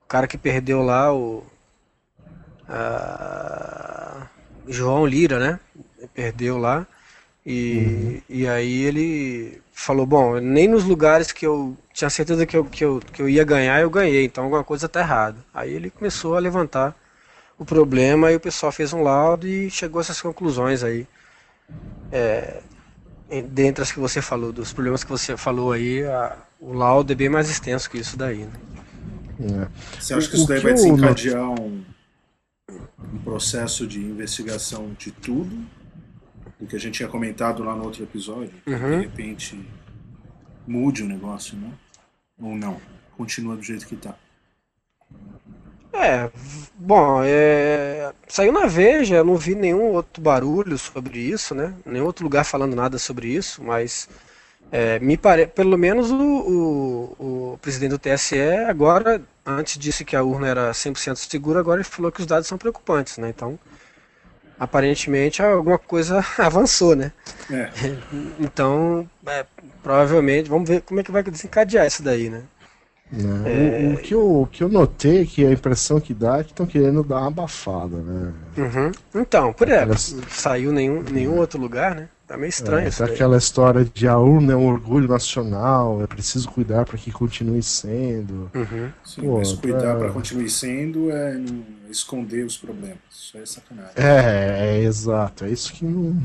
o 0.04 0.08
cara 0.08 0.28
que 0.28 0.38
perdeu 0.38 0.82
lá, 0.82 1.14
o 1.14 1.44
a, 2.68 4.28
João 4.68 5.06
Lira, 5.06 5.40
né? 5.40 5.60
perdeu 6.14 6.58
lá. 6.58 6.86
E, 7.46 7.78
uhum. 7.78 8.22
e 8.30 8.48
aí 8.48 8.84
ele 8.84 9.62
falou, 9.74 10.06
bom, 10.06 10.38
nem 10.38 10.68
nos 10.68 10.84
lugares 10.84 11.32
que 11.32 11.46
eu 11.46 11.76
tinha 11.92 12.10
certeza 12.10 12.46
que 12.46 12.56
eu, 12.56 12.64
que, 12.64 12.86
eu, 12.86 13.02
que 13.12 13.22
eu 13.22 13.28
ia 13.28 13.44
ganhar, 13.44 13.82
eu 13.82 13.90
ganhei, 13.90 14.24
então 14.26 14.44
alguma 14.44 14.64
coisa 14.64 14.86
está 14.86 15.02
errada. 15.02 15.38
Aí 15.54 15.74
ele 15.74 15.90
começou 15.90 16.38
a 16.38 16.40
levantar 16.40 16.96
o 17.58 17.66
problema 17.66 18.32
e 18.32 18.36
o 18.36 18.40
pessoal 18.40 18.72
fez 18.72 18.94
um 18.94 19.02
laudo 19.02 19.48
e 19.48 19.70
chegou 19.70 20.00
a 20.00 20.02
essas 20.02 20.22
conclusões 20.22 20.84
aí. 20.84 21.08
É, 22.12 22.62
dentre 23.42 23.82
as 23.82 23.92
que 23.92 24.00
você 24.00 24.22
falou, 24.22 24.54
dos 24.54 24.72
problemas 24.72 25.04
que 25.04 25.10
você 25.10 25.36
falou 25.36 25.72
aí, 25.72 26.04
a, 26.06 26.38
o 26.60 26.72
laudo 26.74 27.12
é 27.12 27.16
bem 27.16 27.30
mais 27.30 27.50
extenso 27.50 27.90
que 27.90 27.98
isso 27.98 28.16
daí. 28.16 28.46
Né? 28.46 29.68
É. 29.68 30.00
Você 30.00 30.14
acha 30.14 30.30
que 30.30 30.36
isso 30.36 30.48
daí 30.48 30.60
vai 30.60 30.74
desencadear 30.74 31.50
um, 31.50 31.84
um 32.70 33.18
processo 33.24 33.88
de 33.88 34.00
investigação 34.00 34.96
de 34.98 35.12
tudo? 35.12 35.83
O 36.64 36.68
que 36.68 36.76
a 36.76 36.80
gente 36.80 36.96
tinha 36.96 37.10
comentado 37.10 37.64
lá 37.64 37.76
no 37.76 37.84
outro 37.84 38.04
episódio, 38.04 38.54
uhum. 38.66 39.00
de 39.00 39.08
repente 39.08 39.60
mude 40.66 41.04
o 41.04 41.06
negócio, 41.06 41.58
né? 41.58 41.70
Ou 42.42 42.56
não? 42.56 42.80
Continua 43.18 43.56
do 43.56 43.62
jeito 43.62 43.86
que 43.86 43.96
está. 43.96 44.16
É, 45.92 46.32
bom, 46.76 47.22
é, 47.24 48.12
saiu 48.28 48.52
na 48.52 48.66
Veja, 48.66 49.18
eu 49.18 49.26
não 49.26 49.36
vi 49.36 49.54
nenhum 49.54 49.92
outro 49.92 50.24
barulho 50.24 50.78
sobre 50.78 51.20
isso, 51.20 51.54
né? 51.54 51.74
Nenhum 51.86 52.06
outro 52.06 52.24
lugar 52.24 52.44
falando 52.44 52.76
nada 52.76 52.98
sobre 52.98 53.28
isso, 53.28 53.62
mas 53.62 54.10
é, 54.72 55.00
me 55.00 55.18
pare... 55.18 55.46
pelo 55.46 55.78
menos 55.78 56.10
o, 56.10 56.16
o, 56.18 57.52
o, 57.54 57.60
presidente 57.62 57.92
do 57.92 58.00
TSE 58.00 58.40
agora, 58.68 59.22
antes 59.46 59.78
disse 59.78 60.04
que 60.04 60.16
a 60.16 60.24
urna 60.24 60.48
era 60.48 60.72
100% 60.72 61.16
segura, 61.16 61.60
agora 61.60 61.82
ele 61.82 61.84
falou 61.84 62.12
que 62.12 62.22
os 62.22 62.26
dados 62.26 62.48
são 62.48 62.58
preocupantes, 62.58 63.18
né? 63.18 63.30
Então, 63.30 63.60
aparentemente 64.64 65.42
alguma 65.42 65.78
coisa 65.78 66.24
avançou, 66.38 66.96
né? 66.96 67.12
É. 67.52 67.70
Então, 68.40 69.08
é, 69.26 69.46
provavelmente, 69.82 70.50
vamos 70.50 70.68
ver 70.68 70.82
como 70.82 71.00
é 71.00 71.04
que 71.04 71.12
vai 71.12 71.24
desencadear 71.24 71.86
isso 71.86 72.04
daí, 72.04 72.30
né? 72.30 72.44
Né? 73.12 73.44
É... 73.46 73.88
O, 73.88 73.94
o, 73.94 73.98
que 73.98 74.14
eu, 74.14 74.42
o 74.42 74.48
que 74.48 74.64
eu 74.64 74.70
notei 74.70 75.22
é 75.22 75.26
que 75.26 75.46
a 75.46 75.52
impressão 75.52 76.00
que 76.00 76.14
dá 76.14 76.40
é 76.40 76.44
que 76.44 76.52
estão 76.52 76.66
querendo 76.66 77.04
dar 77.04 77.20
uma 77.20 77.28
abafada, 77.28 77.98
né? 77.98 78.34
Uhum. 78.58 78.92
Então, 79.22 79.54
por 79.54 79.70
exemplo, 79.70 79.96
saiu 80.30 80.72
nenhum, 80.72 81.04
nenhum 81.04 81.38
outro 81.38 81.60
lugar, 81.60 81.94
né? 81.94 82.10
Tá 82.34 82.38
meio 82.38 82.50
estranho 82.50 82.86
é, 82.86 82.90
isso. 82.90 82.98
Tá 82.98 83.06
aquela 83.06 83.38
história 83.38 83.86
de 83.86 84.08
a 84.08 84.18
urna 84.18 84.54
é 84.54 84.56
um 84.56 84.66
orgulho 84.66 85.08
nacional, 85.08 86.02
é 86.02 86.08
preciso 86.08 86.50
cuidar 86.50 86.84
para 86.84 86.98
que 86.98 87.12
continue 87.12 87.62
sendo. 87.62 88.50
Uhum. 88.56 88.90
Sim, 89.06 89.22
Pô, 89.22 89.38
mas 89.38 89.54
cuidar 89.54 89.94
tá... 89.94 89.96
para 90.00 90.10
continuar 90.10 90.50
sendo 90.50 91.12
é 91.12 91.40
esconder 91.92 92.44
os 92.44 92.58
problemas. 92.58 92.98
Isso 93.12 93.38
é 93.38 93.46
sacanagem. 93.46 93.94
É, 93.96 94.78
é 94.78 94.84
exato. 94.84 95.46
É 95.46 95.52
isso 95.52 95.72
que 95.74 95.86
não, 95.86 96.20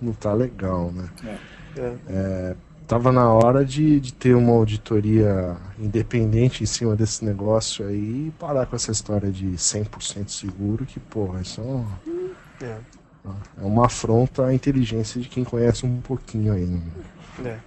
não 0.00 0.12
tá 0.12 0.32
legal, 0.32 0.92
né? 0.92 1.08
É. 1.24 1.80
é. 1.80 1.96
é 2.08 2.56
tava 2.86 3.10
na 3.10 3.28
hora 3.28 3.64
de, 3.64 3.98
de 3.98 4.14
ter 4.14 4.36
uma 4.36 4.52
auditoria 4.52 5.56
independente 5.76 6.62
em 6.62 6.66
cima 6.66 6.94
desse 6.94 7.24
negócio 7.24 7.84
aí 7.84 8.28
e 8.28 8.32
parar 8.38 8.64
com 8.64 8.76
essa 8.76 8.92
história 8.92 9.30
de 9.30 9.48
100% 9.48 10.28
seguro, 10.28 10.86
que, 10.86 11.00
porra, 11.00 11.40
isso 11.42 11.60
é, 11.60 11.64
um, 11.64 11.86
é. 12.62 12.78
É 13.60 13.64
uma 13.64 13.86
afronta 13.86 14.46
à 14.46 14.54
inteligência 14.54 15.20
de 15.20 15.28
quem 15.28 15.44
conhece 15.44 15.84
um 15.84 16.00
pouquinho 16.00 16.52
aí. 16.52 16.66
Né? 16.66 16.82
É. 17.44 17.58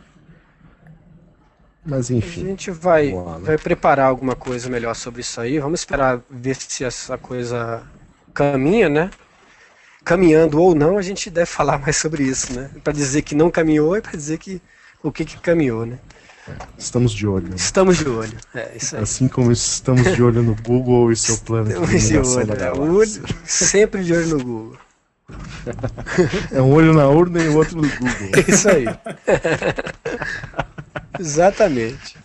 Mas 1.85 2.11
enfim. 2.11 2.43
A 2.43 2.47
gente 2.47 2.71
vai, 2.71 3.11
lá, 3.11 3.39
né? 3.39 3.45
vai 3.45 3.57
preparar 3.57 4.07
alguma 4.07 4.35
coisa 4.35 4.69
melhor 4.69 4.95
sobre 4.95 5.21
isso 5.21 5.41
aí. 5.41 5.59
Vamos 5.59 5.79
esperar 5.79 6.21
ver 6.29 6.55
se 6.55 6.83
essa 6.83 7.17
coisa 7.17 7.83
caminha, 8.33 8.87
né? 8.87 9.09
Caminhando 10.03 10.61
ou 10.61 10.75
não, 10.75 10.97
a 10.97 11.01
gente 11.01 11.29
deve 11.29 11.47
falar 11.47 11.79
mais 11.79 11.97
sobre 11.97 12.23
isso, 12.23 12.53
né? 12.53 12.69
Para 12.83 12.93
dizer 12.93 13.23
que 13.23 13.35
não 13.35 13.49
caminhou 13.49 13.95
e 13.97 14.01
para 14.01 14.11
dizer 14.11 14.37
que 14.37 14.61
o 15.03 15.11
que, 15.11 15.25
que 15.25 15.37
caminhou, 15.39 15.85
né? 15.85 15.97
Estamos 16.77 17.11
de 17.11 17.27
olho. 17.27 17.49
Né? 17.49 17.55
Estamos 17.55 17.97
de 17.97 18.09
olho. 18.09 18.37
É. 18.53 18.77
Assim 18.99 19.27
como 19.27 19.51
estamos 19.51 20.15
de 20.15 20.23
olho 20.23 20.41
no 20.41 20.55
Google 20.55 21.11
e 21.11 21.15
seu 21.15 21.37
plano 21.37 21.69
estamos 21.69 22.07
de 22.07 22.17
olho, 22.17 22.53
é, 22.53 22.71
olho. 22.71 23.23
Sempre 23.45 24.03
de 24.03 24.13
olho 24.13 24.27
no 24.27 24.43
Google. 24.43 24.77
É 26.51 26.61
um 26.61 26.73
olho 26.73 26.93
na 26.93 27.07
urna 27.07 27.41
e 27.41 27.47
o 27.49 27.55
outro 27.55 27.77
no 27.77 27.87
Google. 27.87 28.31
É 28.35 28.51
isso 28.51 28.69
aí. 28.69 28.85
Exatamente. 31.19 32.17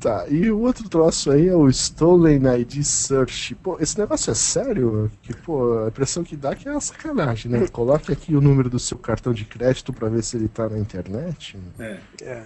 Tá, 0.00 0.26
e 0.28 0.50
o 0.50 0.60
outro 0.60 0.88
troço 0.88 1.30
aí 1.30 1.48
é 1.48 1.54
o 1.54 1.68
Stolen 1.68 2.42
ID 2.60 2.82
Search. 2.82 3.54
Pô, 3.56 3.78
esse 3.80 3.98
negócio 3.98 4.30
é 4.30 4.34
sério? 4.34 5.10
Que, 5.22 5.34
pô, 5.34 5.84
a 5.84 5.88
impressão 5.88 6.22
que 6.22 6.36
dá 6.36 6.50
é 6.50 6.54
que 6.54 6.68
é 6.68 6.70
uma 6.70 6.80
sacanagem, 6.80 7.50
né? 7.50 7.66
Coloque 7.68 8.12
aqui 8.12 8.34
o 8.36 8.40
número 8.40 8.70
do 8.70 8.78
seu 8.78 8.98
cartão 8.98 9.32
de 9.32 9.44
crédito 9.44 9.92
para 9.92 10.08
ver 10.08 10.22
se 10.22 10.36
ele 10.36 10.48
tá 10.48 10.68
na 10.68 10.78
internet. 10.78 11.58
É. 11.78 11.98
é. 12.22 12.42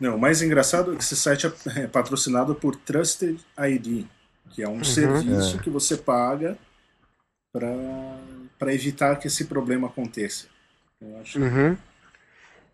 Não, 0.00 0.16
o 0.16 0.18
mais 0.18 0.42
engraçado 0.42 0.92
é 0.92 0.96
que 0.96 1.02
esse 1.02 1.16
site 1.16 1.46
é, 1.46 1.52
é 1.82 1.86
patrocinado 1.86 2.54
por 2.54 2.76
Trusted 2.76 3.38
ID, 3.58 4.04
que 4.50 4.62
é 4.62 4.68
um 4.68 4.78
uhum. 4.78 4.84
serviço 4.84 5.56
é. 5.56 5.62
que 5.62 5.70
você 5.70 5.96
paga 5.96 6.58
para 8.58 8.74
evitar 8.74 9.16
que 9.16 9.26
esse 9.26 9.44
problema 9.44 9.88
aconteça. 9.88 10.46
Eu 11.00 11.18
acho 11.20 11.38
uhum. 11.38 11.76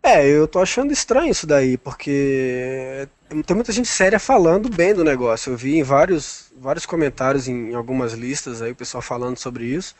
É, 0.05 0.27
eu 0.27 0.45
tô 0.49 0.59
achando 0.59 0.91
estranho 0.91 1.31
isso 1.31 1.47
daí, 1.47 1.77
porque 1.77 3.07
tem 3.45 3.55
muita 3.55 3.71
gente 3.71 3.87
séria 3.87 4.19
falando 4.19 4.69
bem 4.69 4.93
do 4.93 5.01
negócio. 5.01 5.53
Eu 5.53 5.57
vi 5.57 5.77
em 5.77 5.83
vários, 5.83 6.51
vários 6.57 6.85
comentários 6.85 7.47
em 7.47 7.73
algumas 7.73 8.11
listas 8.11 8.61
aí 8.61 8.71
o 8.73 8.75
pessoal 8.75 9.01
falando 9.01 9.37
sobre 9.37 9.63
isso. 9.63 9.95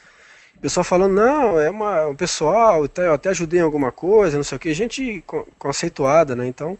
O 0.57 0.59
pessoal 0.59 0.83
falando, 0.83 1.13
não, 1.13 1.57
é 1.57 1.69
uma, 1.69 2.07
um 2.07 2.15
pessoal, 2.15 2.83
até, 2.83 3.07
eu 3.07 3.13
até 3.13 3.29
ajudei 3.29 3.61
em 3.61 3.63
alguma 3.63 3.93
coisa, 3.93 4.35
não 4.35 4.43
sei 4.43 4.57
o 4.57 4.59
que, 4.59 4.73
gente 4.73 5.23
conceituada, 5.57 6.35
né? 6.35 6.47
Então, 6.47 6.77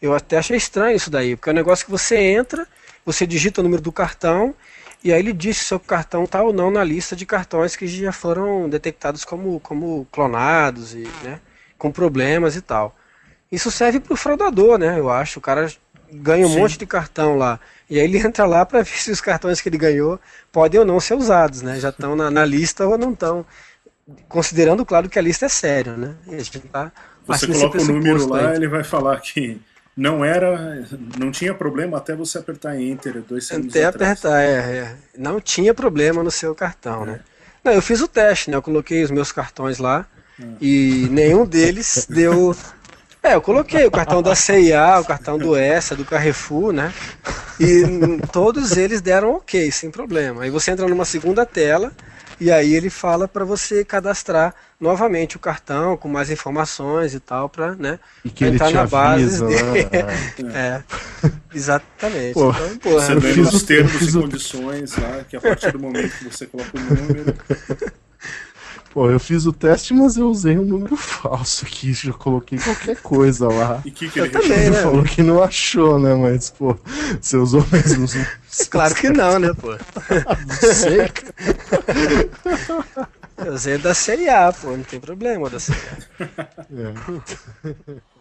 eu 0.00 0.14
até 0.14 0.38
achei 0.38 0.56
estranho 0.56 0.96
isso 0.96 1.10
daí, 1.10 1.36
porque 1.36 1.50
é 1.50 1.52
um 1.52 1.56
negócio 1.56 1.84
que 1.84 1.90
você 1.90 2.16
entra, 2.16 2.66
você 3.04 3.26
digita 3.26 3.60
o 3.60 3.64
número 3.64 3.82
do 3.82 3.92
cartão, 3.92 4.54
e 5.04 5.12
aí 5.12 5.18
ele 5.18 5.32
diz 5.32 5.58
se 5.58 5.64
o 5.64 5.66
seu 5.66 5.80
cartão 5.80 6.24
está 6.24 6.42
ou 6.42 6.52
não 6.52 6.70
na 6.70 6.84
lista 6.84 7.16
de 7.16 7.26
cartões 7.26 7.74
que 7.74 7.86
já 7.86 8.12
foram 8.12 8.68
detectados 8.68 9.24
como, 9.24 9.58
como 9.60 10.06
clonados 10.10 10.94
e, 10.94 11.08
né? 11.22 11.40
com 11.76 11.90
problemas 11.90 12.54
e 12.54 12.60
tal. 12.60 12.94
Isso 13.50 13.70
serve 13.70 13.98
para 13.98 14.14
o 14.14 14.16
fraudador, 14.16 14.78
né? 14.78 14.98
Eu 14.98 15.10
acho. 15.10 15.40
O 15.40 15.42
cara 15.42 15.68
ganha 16.12 16.46
um 16.46 16.50
Sim. 16.50 16.60
monte 16.60 16.78
de 16.78 16.86
cartão 16.86 17.36
lá. 17.36 17.58
E 17.90 17.98
aí 17.98 18.04
ele 18.04 18.18
entra 18.24 18.46
lá 18.46 18.64
para 18.64 18.82
ver 18.82 18.96
se 18.96 19.10
os 19.10 19.20
cartões 19.20 19.60
que 19.60 19.68
ele 19.68 19.76
ganhou 19.76 20.20
podem 20.52 20.78
ou 20.78 20.86
não 20.86 21.00
ser 21.00 21.14
usados, 21.14 21.60
né? 21.60 21.80
Já 21.80 21.88
estão 21.88 22.14
na, 22.14 22.30
na, 22.30 22.44
lista 22.44 22.86
ou 22.86 22.96
não 22.96 23.12
estão. 23.12 23.44
Considerando, 24.28 24.86
claro, 24.86 25.08
que 25.08 25.18
a 25.18 25.22
lista 25.22 25.46
é 25.46 25.48
séria, 25.48 25.96
né? 25.96 26.14
E 26.28 26.34
a 26.34 26.38
gente 26.38 26.60
tá 26.60 26.92
você 27.26 27.46
coloca 27.46 27.80
o 27.80 27.84
número 27.84 28.28
lá, 28.28 28.50
aí. 28.50 28.56
ele 28.56 28.68
vai 28.68 28.82
falar 28.82 29.20
que 29.20 29.60
não 29.96 30.24
era, 30.24 30.86
não 31.18 31.30
tinha 31.30 31.54
problema 31.54 31.98
até 31.98 32.14
você 32.14 32.38
apertar 32.38 32.80
Enter 32.80 33.22
dois 33.22 33.46
segundos 33.46 33.76
Até 33.76 33.84
apertar, 33.84 34.42
é, 34.42 34.54
é, 34.54 34.96
Não 35.18 35.40
tinha 35.40 35.74
problema 35.74 36.22
no 36.22 36.30
seu 36.30 36.54
cartão, 36.54 37.02
é. 37.02 37.06
né? 37.06 37.20
Não, 37.62 37.72
eu 37.72 37.82
fiz 37.82 38.00
o 38.00 38.08
teste, 38.08 38.50
né? 38.50 38.56
Eu 38.56 38.62
coloquei 38.62 39.04
os 39.04 39.10
meus 39.10 39.30
cartões 39.30 39.78
lá. 39.78 40.06
E 40.60 41.06
nenhum 41.10 41.46
deles 41.46 42.06
deu. 42.08 42.56
É, 43.22 43.34
eu 43.34 43.40
coloquei 43.40 43.86
o 43.86 43.90
cartão 43.90 44.20
da 44.20 44.34
CIA, 44.34 44.98
o 44.98 45.04
cartão 45.04 45.38
do 45.38 45.56
ESA, 45.56 45.94
do 45.94 46.04
Carrefour, 46.04 46.72
né? 46.72 46.92
E 47.60 47.82
todos 48.32 48.76
eles 48.76 49.00
deram 49.00 49.34
ok, 49.34 49.70
sem 49.70 49.90
problema. 49.90 50.42
Aí 50.42 50.50
você 50.50 50.72
entra 50.72 50.88
numa 50.88 51.04
segunda 51.04 51.46
tela 51.46 51.92
e 52.40 52.50
aí 52.50 52.74
ele 52.74 52.90
fala 52.90 53.28
para 53.28 53.44
você 53.44 53.84
cadastrar 53.84 54.52
novamente 54.82 55.36
o 55.36 55.38
cartão 55.38 55.96
com 55.96 56.08
mais 56.08 56.28
informações 56.28 57.14
e 57.14 57.20
tal 57.20 57.48
para, 57.48 57.76
né, 57.76 58.00
e 58.24 58.30
que 58.30 58.44
entrar 58.44 58.72
na 58.72 58.84
base. 58.84 59.42
Avisa, 59.42 59.48
né? 59.48 59.80
é, 60.52 60.82
exatamente. 61.54 62.34
Pô, 62.34 62.50
então, 62.50 62.76
porra, 62.78 63.06
você 63.06 63.14
vê 63.14 63.40
os 63.40 63.62
termos 63.62 64.02
e 64.02 64.12
condições 64.12 64.96
lá, 64.96 65.24
que 65.28 65.36
a 65.36 65.40
partir 65.40 65.70
do 65.72 65.78
momento 65.78 66.10
que 66.18 66.24
você 66.24 66.46
coloca 66.46 66.76
o 66.76 66.80
número 66.80 67.34
Pô, 68.92 69.10
eu 69.10 69.18
fiz 69.18 69.46
o 69.46 69.54
teste, 69.54 69.94
mas 69.94 70.18
eu 70.18 70.28
usei 70.28 70.58
um 70.58 70.64
número 70.64 70.96
falso 70.98 71.64
aqui, 71.64 71.94
já 71.94 72.12
coloquei 72.12 72.58
qualquer 72.58 73.00
coisa 73.00 73.48
lá. 73.48 73.80
E 73.86 73.90
que 73.90 74.10
que 74.10 74.20
ele 74.20 74.28
também, 74.28 74.68
né? 74.68 74.82
falou 74.82 75.02
que 75.02 75.22
não 75.22 75.42
achou, 75.42 75.98
né? 75.98 76.14
Mas, 76.14 76.50
pô, 76.50 76.76
você 77.18 77.38
usou 77.38 77.66
mesmo 77.72 78.04
os 78.04 78.14
Claro 78.68 78.94
que 78.94 79.08
não, 79.08 79.38
né, 79.38 79.50
pô? 79.58 79.70
não 79.70 80.72
sei, 80.74 81.08
Eu 83.44 83.54
usei 83.54 83.78
da 83.78 83.94
série 83.94 84.28
A, 84.28 84.52
pô, 84.52 84.76
não 84.76 84.84
tem 84.84 85.00
problema 85.00 85.48
da 85.50 85.58
série 85.58 85.80
A. 86.18 86.48
É. 86.72 88.12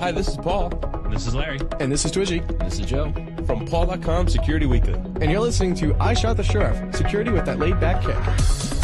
Hi, 0.00 0.12
this 0.12 0.28
is 0.28 0.36
Paul. 0.36 0.70
This 1.10 1.26
is 1.26 1.34
Larry. 1.34 1.58
And 1.80 1.90
this 1.90 2.04
is 2.04 2.10
Twitchy. 2.10 2.40
This 2.60 2.78
is 2.78 2.86
Joe. 2.86 3.12
From 3.46 3.64
Paul.com 3.64 4.28
Security 4.28 4.66
Weekly. 4.66 4.94
And 4.94 5.30
you're 5.30 5.40
listening 5.40 5.74
to 5.76 5.94
I 6.00 6.12
Shot 6.12 6.36
the 6.36 6.42
Sheriff 6.42 6.94
Security 6.94 7.30
with 7.30 7.46
that 7.46 7.58
laid 7.58 7.80
back 7.80 8.02
kick. 8.02 8.83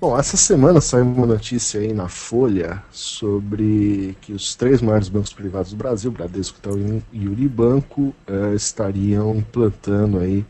Bom, 0.00 0.16
essa 0.16 0.36
semana 0.36 0.80
saiu 0.80 1.04
uma 1.06 1.26
notícia 1.26 1.80
aí 1.80 1.92
na 1.92 2.08
Folha 2.08 2.80
sobre 2.92 4.16
que 4.20 4.32
os 4.32 4.54
três 4.54 4.80
maiores 4.80 5.08
bancos 5.08 5.32
privados 5.32 5.72
do 5.72 5.76
Brasil, 5.76 6.12
Bradesco, 6.12 6.56
Itaú 6.58 7.02
e 7.12 7.28
Uribanco, 7.28 8.14
uh, 8.28 8.54
estariam 8.54 9.34
implantando 9.34 10.20
aí 10.20 10.46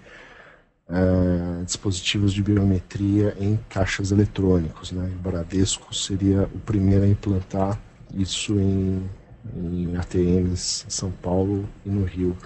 uh, 0.87 1.64
dispositivos 1.64 2.35
de 2.35 2.43
biometria 2.43 3.35
em 3.40 3.59
caixas 3.71 4.12
eletrônicos. 4.12 4.93
Né? 4.93 5.11
O 5.19 5.23
Bradesco 5.23 5.95
seria 5.95 6.43
o 6.55 6.59
primeiro 6.59 7.05
a 7.05 7.09
implantar 7.09 7.81
isso 8.14 8.52
em, 8.52 9.09
em 9.57 9.97
ATMs 9.97 10.85
em 10.87 10.90
São 10.90 11.11
Paulo 11.11 11.67
e 11.87 11.88
no 11.88 12.05
Rio. 12.05 12.37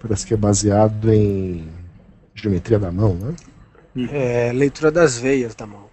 Parece 0.00 0.26
que 0.26 0.34
é 0.34 0.36
baseado 0.36 1.12
em 1.12 1.68
geometria 2.34 2.80
da 2.80 2.90
mão, 2.90 3.14
né? 3.14 3.36
É, 4.10 4.52
leitura 4.52 4.90
das 4.90 5.16
veias 5.16 5.54
da 5.54 5.64
mão. 5.64 5.87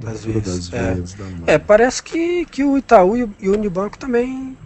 Das 0.00 0.24
veias, 0.24 0.44
das 0.44 0.72
é. 0.72 0.94
veias 0.94 1.14
da 1.14 1.24
mão. 1.24 1.42
É, 1.46 1.58
parece 1.58 2.02
que, 2.02 2.44
que 2.46 2.64
o 2.64 2.78
Itaú 2.78 3.16
e 3.16 3.48
o 3.48 3.52
Unibanco 3.52 3.98
também 3.98 4.56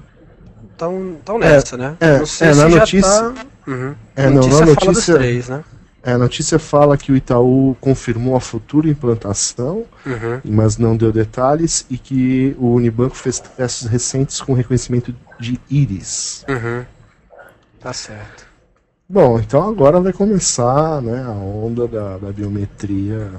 estão 0.72 1.38
nessa, 1.38 1.74
é, 1.74 1.78
né? 1.78 1.96
É, 2.00 2.18
não 2.18 2.26
sei 2.26 2.48
é, 2.48 2.52
se 2.52 2.58
na 2.60 2.68
notícia, 2.68 3.02
tá... 3.02 3.34
uhum. 3.66 3.94
é, 4.16 4.26
não, 4.26 4.34
notícia, 4.34 4.60
na 4.60 4.66
notícia, 4.66 5.14
três, 5.14 5.48
né? 5.48 5.64
É, 6.02 6.12
a 6.12 6.18
notícia 6.18 6.58
fala 6.58 6.98
que 6.98 7.10
o 7.10 7.16
Itaú 7.16 7.74
confirmou 7.80 8.36
a 8.36 8.40
futura 8.40 8.88
implantação, 8.88 9.84
uhum. 10.04 10.40
mas 10.44 10.76
não 10.76 10.96
deu 10.96 11.10
detalhes, 11.10 11.86
e 11.88 11.96
que 11.96 12.54
o 12.58 12.74
Unibanco 12.74 13.16
fez 13.16 13.40
testes 13.40 13.88
recentes 13.88 14.40
com 14.40 14.52
reconhecimento 14.52 15.14
de 15.40 15.58
íris. 15.70 16.44
Uhum. 16.48 16.84
Tá 17.80 17.92
certo. 17.92 18.46
Bom, 19.08 19.38
então 19.38 19.66
agora 19.68 20.00
vai 20.00 20.12
começar 20.12 21.00
né, 21.00 21.22
a 21.22 21.30
onda 21.30 21.86
da, 21.88 22.18
da 22.18 22.32
biometria. 22.32 23.30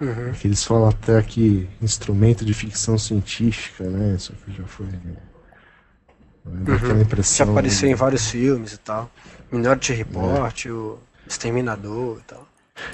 Uhum. 0.00 0.32
Que 0.32 0.46
eles 0.46 0.62
falam 0.62 0.88
até 0.90 1.22
que 1.22 1.68
instrumento 1.80 2.44
de 2.44 2.52
ficção 2.52 2.98
científica, 2.98 3.84
né? 3.84 4.14
Isso 4.16 4.32
aqui 4.32 4.52
já 4.56 4.64
foi 4.64 4.86
Daquela 6.44 7.00
impressão. 7.02 7.46
Já 7.46 7.52
apareceu 7.52 7.88
em 7.90 7.94
vários 7.94 8.30
filmes 8.30 8.72
e 8.74 8.78
tal. 8.78 9.10
Minority 9.50 9.92
Report, 9.94 10.66
o 10.66 10.98
Exterminador 11.26 12.18
e 12.18 12.22
tal. 12.24 12.48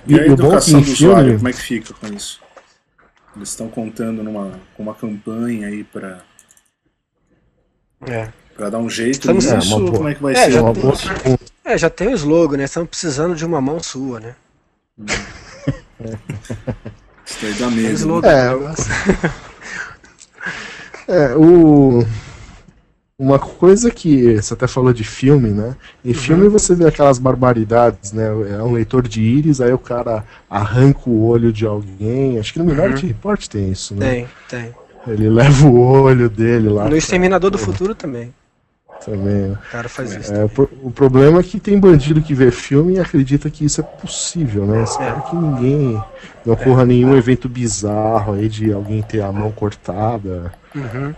E, 0.06 0.14
a 0.14 0.18
é 0.18 0.24
que 0.24 0.30
educação 0.30 0.80
do 0.80 0.90
usuário, 0.90 1.24
filme. 1.24 1.36
como 1.38 1.48
é 1.48 1.52
que 1.52 1.58
fica 1.60 1.92
com 1.94 2.06
isso? 2.14 2.40
Eles 3.34 3.48
estão 3.48 3.68
contando 3.68 4.22
numa, 4.22 4.60
com 4.76 4.82
uma 4.84 4.94
campanha 4.94 5.66
aí 5.68 5.82
pra, 5.84 6.20
É. 8.06 8.28
pra 8.54 8.70
dar 8.70 8.78
um 8.78 8.88
jeito 8.88 9.18
Estamos- 9.30 9.44
nisso, 9.46 9.74
É, 9.74 9.78
boa. 9.78 9.92
como 9.92 10.08
é 10.08 10.14
que 10.14 10.22
vai 10.22 10.34
É, 10.34 10.44
ser? 10.44 10.50
já 10.52 10.58
É 10.58 10.62
uma 10.62 10.72
tem-. 10.72 11.38
É, 11.64 11.78
já 11.78 11.90
tem 11.90 12.08
o 12.08 12.14
slogan, 12.14 12.56
né? 12.58 12.64
Estamos 12.64 12.88
precisando 12.90 13.34
de 13.34 13.44
uma 13.44 13.60
mão 13.60 13.82
sua, 13.82 14.20
né? 14.20 14.36
Isso 17.24 17.38
daí 17.40 17.52
dá 17.52 17.58
Tem 17.58 17.66
o 17.66 17.70
medo. 17.70 18.20
né? 18.20 18.28
É, 18.28 18.48
negócio. 18.50 18.92
É, 21.08 21.34
o. 21.36 22.06
Uma 23.18 23.38
coisa 23.38 23.90
que 23.90 24.36
você 24.36 24.54
até 24.54 24.66
falou 24.66 24.92
de 24.92 25.04
filme, 25.04 25.50
né? 25.50 25.76
Em 26.04 26.14
filme 26.14 26.48
você 26.48 26.74
vê 26.74 26.86
aquelas 26.86 27.18
barbaridades, 27.18 28.12
né? 28.12 28.26
É 28.50 28.62
um 28.62 28.72
leitor 28.72 29.06
de 29.06 29.20
íris, 29.20 29.60
aí 29.60 29.72
o 29.72 29.78
cara 29.78 30.24
arranca 30.50 31.08
o 31.08 31.26
olho 31.26 31.52
de 31.52 31.64
alguém. 31.64 32.38
Acho 32.38 32.52
que 32.52 32.58
no 32.58 32.64
Minority 32.64 33.06
Report 33.06 33.46
tem 33.46 33.70
isso, 33.70 33.94
né? 33.94 34.10
Tem, 34.10 34.28
tem. 34.48 34.74
Ele 35.06 35.28
leva 35.28 35.66
o 35.66 35.78
olho 35.78 36.28
dele 36.28 36.68
lá. 36.68 36.88
No 36.88 36.96
Exterminador 36.96 37.50
do 37.50 37.58
Futuro 37.58 37.94
também. 37.94 38.32
Também. 39.04 39.52
O 39.52 39.58
cara 39.70 39.88
faz 39.88 40.12
isso. 40.14 40.32
É, 40.32 40.44
o 40.44 40.48
pro- 40.48 40.70
o 40.82 40.90
problema 40.90 41.40
é 41.40 41.42
que 41.42 41.58
tem 41.58 41.78
bandido 41.78 42.22
que 42.22 42.34
vê 42.34 42.50
filme 42.50 42.94
e 42.94 43.00
acredita 43.00 43.50
que 43.50 43.64
isso 43.64 43.80
é 43.80 43.84
possível, 43.84 44.64
né? 44.66 44.82
Espero 44.84 45.22
que 45.22 45.34
ninguém 45.36 46.02
não 46.46 46.54
ocorra 46.54 46.84
nenhum 46.84 47.16
evento 47.16 47.48
bizarro 47.48 48.34
aí 48.34 48.48
de 48.48 48.72
alguém 48.72 49.02
ter 49.02 49.20
a 49.22 49.32
mão 49.32 49.50
cortada. 49.50 50.52
Uhum. 50.74 51.14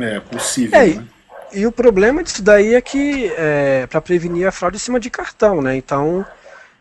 É 0.00 0.20
possível, 0.20 0.78
É, 0.78 0.88
e- 0.88 0.94
né? 0.96 1.04
E 1.52 1.66
o 1.66 1.70
problema 1.72 2.22
disso 2.22 2.42
daí 2.42 2.74
é 2.74 2.80
que 2.80 3.32
é 3.36 3.86
para 3.88 4.00
prevenir 4.00 4.46
a 4.48 4.50
fraude 4.52 4.76
em 4.76 4.80
cima 4.80 4.98
de 4.98 5.08
cartão, 5.08 5.62
né? 5.62 5.76
Então, 5.76 6.26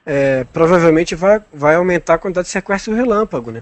é, 0.03 0.45
provavelmente 0.51 1.13
vai, 1.13 1.39
vai 1.53 1.75
aumentar 1.75 2.15
a 2.15 2.17
quantidade 2.17 2.47
de 2.47 2.51
sequestro 2.51 2.95
relâmpago, 2.95 3.51
né? 3.51 3.61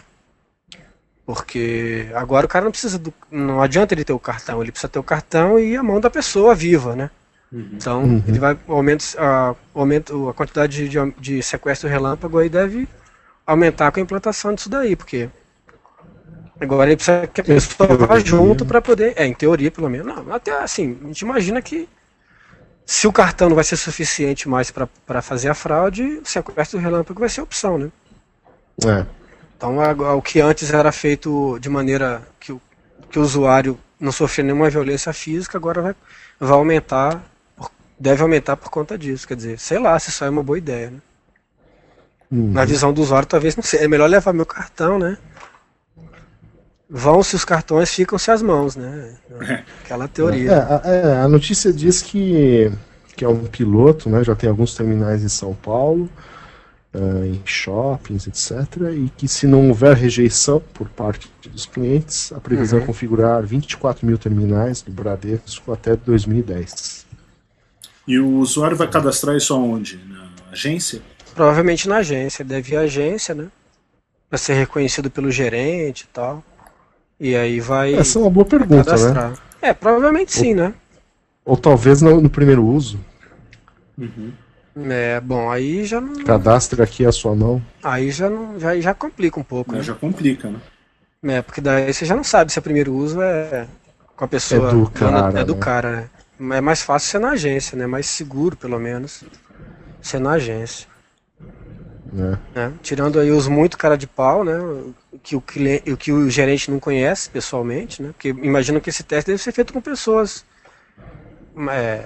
Porque 1.26 2.08
agora 2.16 2.46
o 2.46 2.50
cara 2.50 2.66
não 2.66 2.72
precisa 2.72 2.98
do, 2.98 3.14
não 3.32 3.62
adianta 3.62 3.94
ele 3.94 4.04
ter 4.04 4.14
o 4.14 4.20
cartão, 4.20 4.62
ele 4.62 4.72
precisa 4.72 4.90
ter 4.90 5.00
o 5.00 5.04
cartão 5.04 5.60
e 5.60 5.78
a 5.78 5.84
mão 5.84 6.00
da 6.00 6.10
pessoa 6.10 6.56
viva, 6.56 6.96
né? 6.96 7.10
Então, 7.54 8.04
Uhum. 8.04 8.24
ele 8.28 8.40
vai 8.40 8.58
aumenta 8.68 9.06
a, 9.18 9.56
aumenta 9.76 10.14
a 10.30 10.34
quantidade 10.34 10.88
de, 10.90 10.98
de 11.20 11.44
sequestro 11.44 11.90
relâmpago 11.90 12.38
aí 12.40 12.50
deve 12.50 12.88
aumentar 13.46 13.92
com 13.92 14.00
a 14.00 14.04
implantação 14.04 14.54
disso 14.54 14.70
daí, 14.70 14.96
porque 14.96 15.30
agora 16.60 16.90
ele 16.90 16.96
precisa 16.96 17.28
que 17.28 17.42
a 17.42 17.44
pessoa 17.44 17.90
vá 17.98 18.08
teoria, 18.08 18.26
junto 18.26 18.66
para 18.66 18.82
poder, 18.82 19.14
é, 19.16 19.26
em 19.26 19.34
teoria 19.34 19.72
pelo 19.72 19.90
menos, 19.90 20.08
não, 20.08 20.34
até 20.34 20.52
assim, 20.62 20.98
a 21.04 21.08
gente 21.08 21.22
imagina 21.22 21.62
que 21.62 21.90
se 22.86 23.08
o 23.08 23.14
cartão 23.14 23.50
não 23.50 23.56
vai 23.56 23.64
ser 23.64 23.78
suficiente 23.78 24.50
mais 24.50 24.72
para 24.72 25.22
fazer 25.22 25.50
a 25.50 25.54
fraude, 25.54 26.04
o 26.04 26.26
sequestro 26.26 26.80
relâmpago 26.80 27.20
vai 27.20 27.30
ser 27.30 27.42
a 27.42 27.44
opção, 27.44 27.78
né? 27.78 27.92
É. 28.86 29.06
Então, 29.62 29.80
a- 29.80 30.16
o 30.16 30.22
que 30.24 30.40
antes 30.42 30.74
era 30.74 30.92
feito 30.92 31.60
de 31.60 31.70
maneira 31.70 32.24
que 32.40 32.52
o, 32.52 32.60
que 33.12 33.20
o 33.20 33.22
usuário 33.22 33.78
não 34.00 34.12
sofria 34.12 34.44
nenhuma 34.44 34.68
violência 34.72 35.14
física, 35.14 35.56
agora 35.56 35.82
vai, 35.84 35.96
vai 36.40 36.52
aumentar, 36.58 37.24
por- 37.56 37.70
deve 38.00 38.24
aumentar 38.24 38.58
por 38.58 38.72
conta 38.72 38.98
disso. 38.98 39.28
Quer 39.28 39.36
dizer, 39.36 39.60
sei 39.60 39.78
lá 39.78 40.00
se 40.00 40.10
isso 40.10 40.24
é 40.24 40.30
uma 40.32 40.42
boa 40.42 40.58
ideia. 40.58 40.90
Né? 40.90 40.98
Uhum. 42.32 42.52
Na 42.52 42.66
visão 42.66 42.92
do 42.94 43.02
usuário, 43.02 43.28
talvez 43.28 43.56
não 43.56 43.64
seja. 43.64 43.84
É 43.84 43.88
melhor 43.88 44.10
levar 44.10 44.34
meu 44.34 44.46
cartão, 44.46 44.98
né? 44.98 45.18
Vão-se 46.90 47.36
os 47.36 47.46
cartões, 47.46 47.90
ficam-se 47.94 48.30
as 48.32 48.42
mãos, 48.42 48.76
né? 48.76 49.18
Aquela 49.84 50.06
É, 50.06 50.08
teoria. 50.08 50.64
a, 50.84 50.90
é, 50.90 51.22
a 51.22 51.28
notícia 51.28 51.72
diz 51.72 52.02
que, 52.02 52.72
que 53.16 53.24
é 53.24 53.28
um 53.30 53.46
piloto, 53.46 54.10
né? 54.10 54.24
Já 54.24 54.36
tem 54.36 54.50
alguns 54.50 54.76
terminais 54.76 55.24
em 55.24 55.30
São 55.30 55.54
Paulo, 55.54 56.10
ah, 56.94 57.26
em 57.26 57.42
shoppings, 57.46 58.28
etc. 58.28 58.52
E 58.94 59.10
que 59.16 59.28
se 59.28 59.48
não 59.48 59.70
houver 59.70 59.96
rejeição 59.96 60.62
por 60.74 60.90
parte 60.90 61.32
dos 61.50 61.66
clientes, 61.66 62.32
a 62.34 62.40
previsão 62.40 62.80
Uhum. 62.80 62.84
é 62.84 62.88
configurar 62.88 63.44
24 63.44 64.06
mil 64.06 64.18
terminais 64.18 64.82
do 64.82 64.92
Bradesco 64.92 65.72
até 65.72 65.96
2010. 65.96 67.06
E 68.08 68.20
o 68.20 68.38
usuário 68.40 68.76
vai 68.76 68.90
cadastrar 68.90 69.36
isso 69.36 69.54
aonde? 69.54 69.98
Na 70.08 70.30
agência? 70.52 71.02
Provavelmente 71.34 71.88
na 71.88 71.98
agência, 71.98 72.44
deve 72.44 72.74
ir 72.74 72.78
à 72.78 72.82
agência, 72.82 73.34
né? 73.34 73.48
Pra 74.30 74.38
ser 74.38 74.54
reconhecido 74.54 75.10
pelo 75.10 75.32
gerente 75.32 76.02
e 76.02 76.08
tal. 76.08 76.44
E 77.20 77.36
aí 77.36 77.60
vai 77.60 77.94
Essa 77.94 78.18
é 78.18 78.22
uma 78.22 78.32
boa 78.32 78.46
pergunta, 78.46 78.96
né? 79.14 79.34
É, 79.62 79.74
provavelmente 79.74 80.34
sim, 80.34 80.54
né? 80.54 80.74
Ou 81.46 81.56
talvez 81.56 82.02
no, 82.02 82.20
no 82.20 82.30
primeiro 82.30 82.66
uso, 82.66 83.00
É, 84.76 85.20
bom, 85.20 85.52
aí 85.52 85.86
já 85.86 86.00
não. 86.00 86.24
cadastre 86.24 86.82
aqui 86.82 87.06
a 87.06 87.12
sua 87.12 87.36
mão. 87.36 87.62
Aí 87.84 88.10
já 88.12 88.30
não. 88.30 88.60
Já, 88.60 88.80
já 88.80 88.94
complica 88.94 89.40
um 89.40 89.44
pouco, 89.44 89.72
Né, 89.74 89.80
né? 89.80 89.84
Já 89.84 89.94
complica, 89.94 90.50
né? 90.50 90.60
É, 91.24 91.42
porque 91.42 91.62
daí 91.62 91.94
você 91.94 92.06
já 92.06 92.16
não 92.16 92.24
sabe 92.24 92.52
se 92.52 92.58
o 92.58 92.62
primeiro 92.62 92.94
uso 92.94 93.22
é 93.22 93.68
com 94.16 94.26
a 94.26 94.28
pessoa. 94.28 94.70
É 94.70 94.72
do 94.72 94.90
dona- 94.90 95.22
cara, 95.24 95.40
É 95.40 95.44
do 95.44 95.54
né? 95.56 95.60
cara, 95.60 96.10
né? 96.40 96.58
É 96.58 96.62
mais 96.62 96.82
fácil 96.82 97.10
ser 97.12 97.20
na 97.20 97.32
agência, 97.32 97.78
né? 97.78 97.86
Mais 97.86 98.08
seguro, 98.08 98.56
pelo 98.56 98.80
menos. 98.80 99.24
Ser 100.02 100.20
na 100.20 100.32
agência. 100.32 100.88
Né? 102.12 102.40
né? 102.56 102.74
Tirando 102.82 103.20
aí 103.20 103.30
os 103.30 103.48
muito 103.48 103.78
cara 103.78 103.98
de 103.98 104.08
pau, 104.08 104.44
né? 104.44 104.54
Que 105.22 105.36
o, 105.36 105.42
cliente, 105.42 105.96
que 105.98 106.12
o 106.12 106.30
gerente 106.30 106.72
não 106.72 106.80
conhece 106.80 107.30
pessoalmente, 107.30 108.02
né? 108.02 108.10
Porque 108.14 108.30
imagino 108.30 108.82
que 108.82 108.90
esse 108.90 109.04
teste 109.04 109.30
deve 109.32 109.44
ser 109.44 109.52
feito 109.52 109.74
com 109.74 109.82
pessoas. 109.82 110.44
é, 111.70 112.06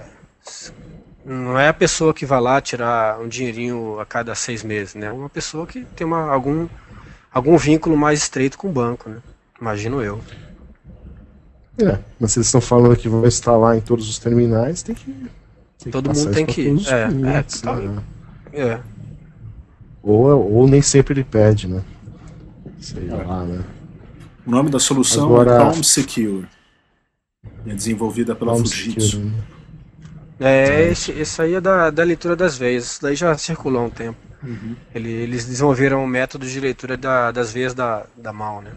não 1.26 1.58
é 1.60 1.68
a 1.68 1.74
pessoa 1.74 2.14
que 2.14 2.26
vai 2.26 2.40
lá 2.40 2.62
tirar 2.62 3.20
um 3.20 3.28
dinheirinho 3.28 4.00
a 4.00 4.06
cada 4.06 4.36
seis 4.36 4.64
meses, 4.64 4.94
né? 4.96 5.08
É 5.08 5.12
uma 5.12 5.30
pessoa 5.30 5.66
que 5.66 5.84
tem 5.96 6.06
uma, 6.06 6.32
algum, 6.32 6.68
algum 7.34 7.58
vínculo 7.58 7.98
mais 7.98 8.20
estreito 8.20 8.58
com 8.58 8.70
o 8.70 8.72
banco, 8.72 9.10
né? 9.10 9.18
Imagino 9.60 10.02
eu. 10.02 10.22
É, 11.78 12.00
mas 12.20 12.32
se 12.32 12.40
eles 12.40 12.48
estão 12.48 12.62
falando 12.62 12.96
que 12.96 13.10
vão 13.10 13.26
instalar 13.26 13.76
em 13.76 13.82
todos 13.82 14.08
os 14.08 14.18
terminais, 14.20 14.82
tem 14.84 14.96
que. 14.96 15.12
tem 15.80 15.92
Todo 15.92 16.10
passar 16.10 16.26
mundo 16.26 16.34
tem 16.36 16.46
que- 16.46 16.70
os 16.70 16.88
é, 16.88 17.04
é, 17.04 17.08
clientes, 17.10 17.62
tá- 17.62 17.76
né? 17.76 18.04
É. 18.54 18.80
Ou, 20.02 20.54
ou 20.54 20.68
nem 20.68 20.82
sempre 20.82 21.14
ele 21.16 21.24
pede, 21.24 21.68
né? 21.68 21.82
Sei 22.80 23.08
lá, 23.08 23.44
né? 23.44 23.64
O 24.46 24.52
nome 24.52 24.70
da 24.70 24.80
solução 24.80 25.26
Agora- 25.26 25.56
é 25.56 25.58
Palm 25.58 25.82
Secure. 25.82 26.48
É 27.66 27.74
desenvolvida 27.74 28.36
pela 28.36 28.56
Fujitsu. 28.56 29.02
seguir, 29.18 29.26
né? 29.26 29.44
É, 30.40 30.90
esse, 30.90 31.12
esse 31.12 31.42
aí 31.42 31.56
é 31.56 31.62
da, 31.62 31.90
da 31.90 32.04
leitura 32.04 32.36
das 32.36 32.58
veias. 32.58 32.86
Isso 32.86 33.02
daí 33.02 33.16
já 33.16 33.38
circulou 33.38 33.82
há 33.82 33.86
um 33.86 33.90
tempo. 33.90 34.18
Ele- 34.94 35.12
eles 35.12 35.46
desenvolveram 35.46 36.04
um 36.04 36.08
método 36.08 36.46
de 36.48 36.60
leitura 36.60 36.98
da- 36.98 37.32
das 37.32 37.52
veias 37.52 37.74
da, 37.74 38.06
da 38.16 38.32
mão, 38.34 38.62
né? 38.62 38.72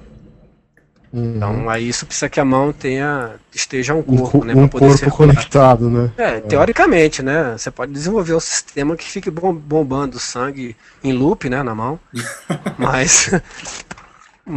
Uhum. 1.12 1.36
Então 1.36 1.70
aí 1.70 1.88
isso 1.88 2.04
precisa 2.04 2.28
que 2.28 2.38
a 2.38 2.44
mão 2.44 2.70
tenha 2.72 3.36
esteja 3.54 3.94
um 3.94 4.02
um, 4.06 4.18
corpo, 4.18 4.38
co- 4.38 4.44
né, 4.44 4.54
um 4.54 4.68
corpo 4.68 4.90
circular. 4.90 5.34
conectado, 5.34 5.88
né? 5.88 6.12
É, 6.18 6.40
teoricamente, 6.40 7.22
né? 7.22 7.56
Você 7.56 7.70
pode 7.70 7.92
desenvolver 7.92 8.34
um 8.34 8.40
sistema 8.40 8.94
que 8.96 9.10
fique 9.10 9.30
bom- 9.30 9.54
bombando 9.54 10.18
sangue 10.18 10.76
em 11.02 11.12
loop, 11.12 11.48
né, 11.48 11.62
na 11.62 11.74
mão. 11.74 11.98
Mas 12.76 13.30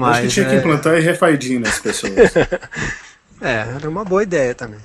Acho 0.04 0.22
que 0.22 0.28
mas 0.28 0.34
tinha 0.34 0.46
que 0.46 0.56
é, 0.56 0.60
implantar 0.60 0.94
RFID 0.96 1.60
nas 1.60 1.80
pessoas. 1.80 2.14
é, 3.42 3.76
era 3.76 3.90
uma 3.90 4.06
boa 4.06 4.24
ideia 4.24 4.56
também. 4.56 4.80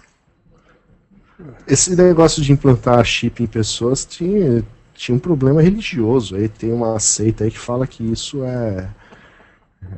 Esse 1.66 1.94
negócio 1.96 2.42
de 2.42 2.52
implantar 2.52 3.04
chip 3.04 3.42
em 3.42 3.46
pessoas 3.46 4.04
tinha, 4.04 4.64
tinha 4.94 5.14
um 5.16 5.18
problema 5.18 5.60
religioso. 5.62 6.36
Aí 6.36 6.48
tem 6.48 6.72
uma 6.72 6.98
seita 6.98 7.44
aí 7.44 7.50
que 7.50 7.58
fala 7.58 7.86
que 7.86 8.02
isso 8.04 8.42
é, 8.44 8.88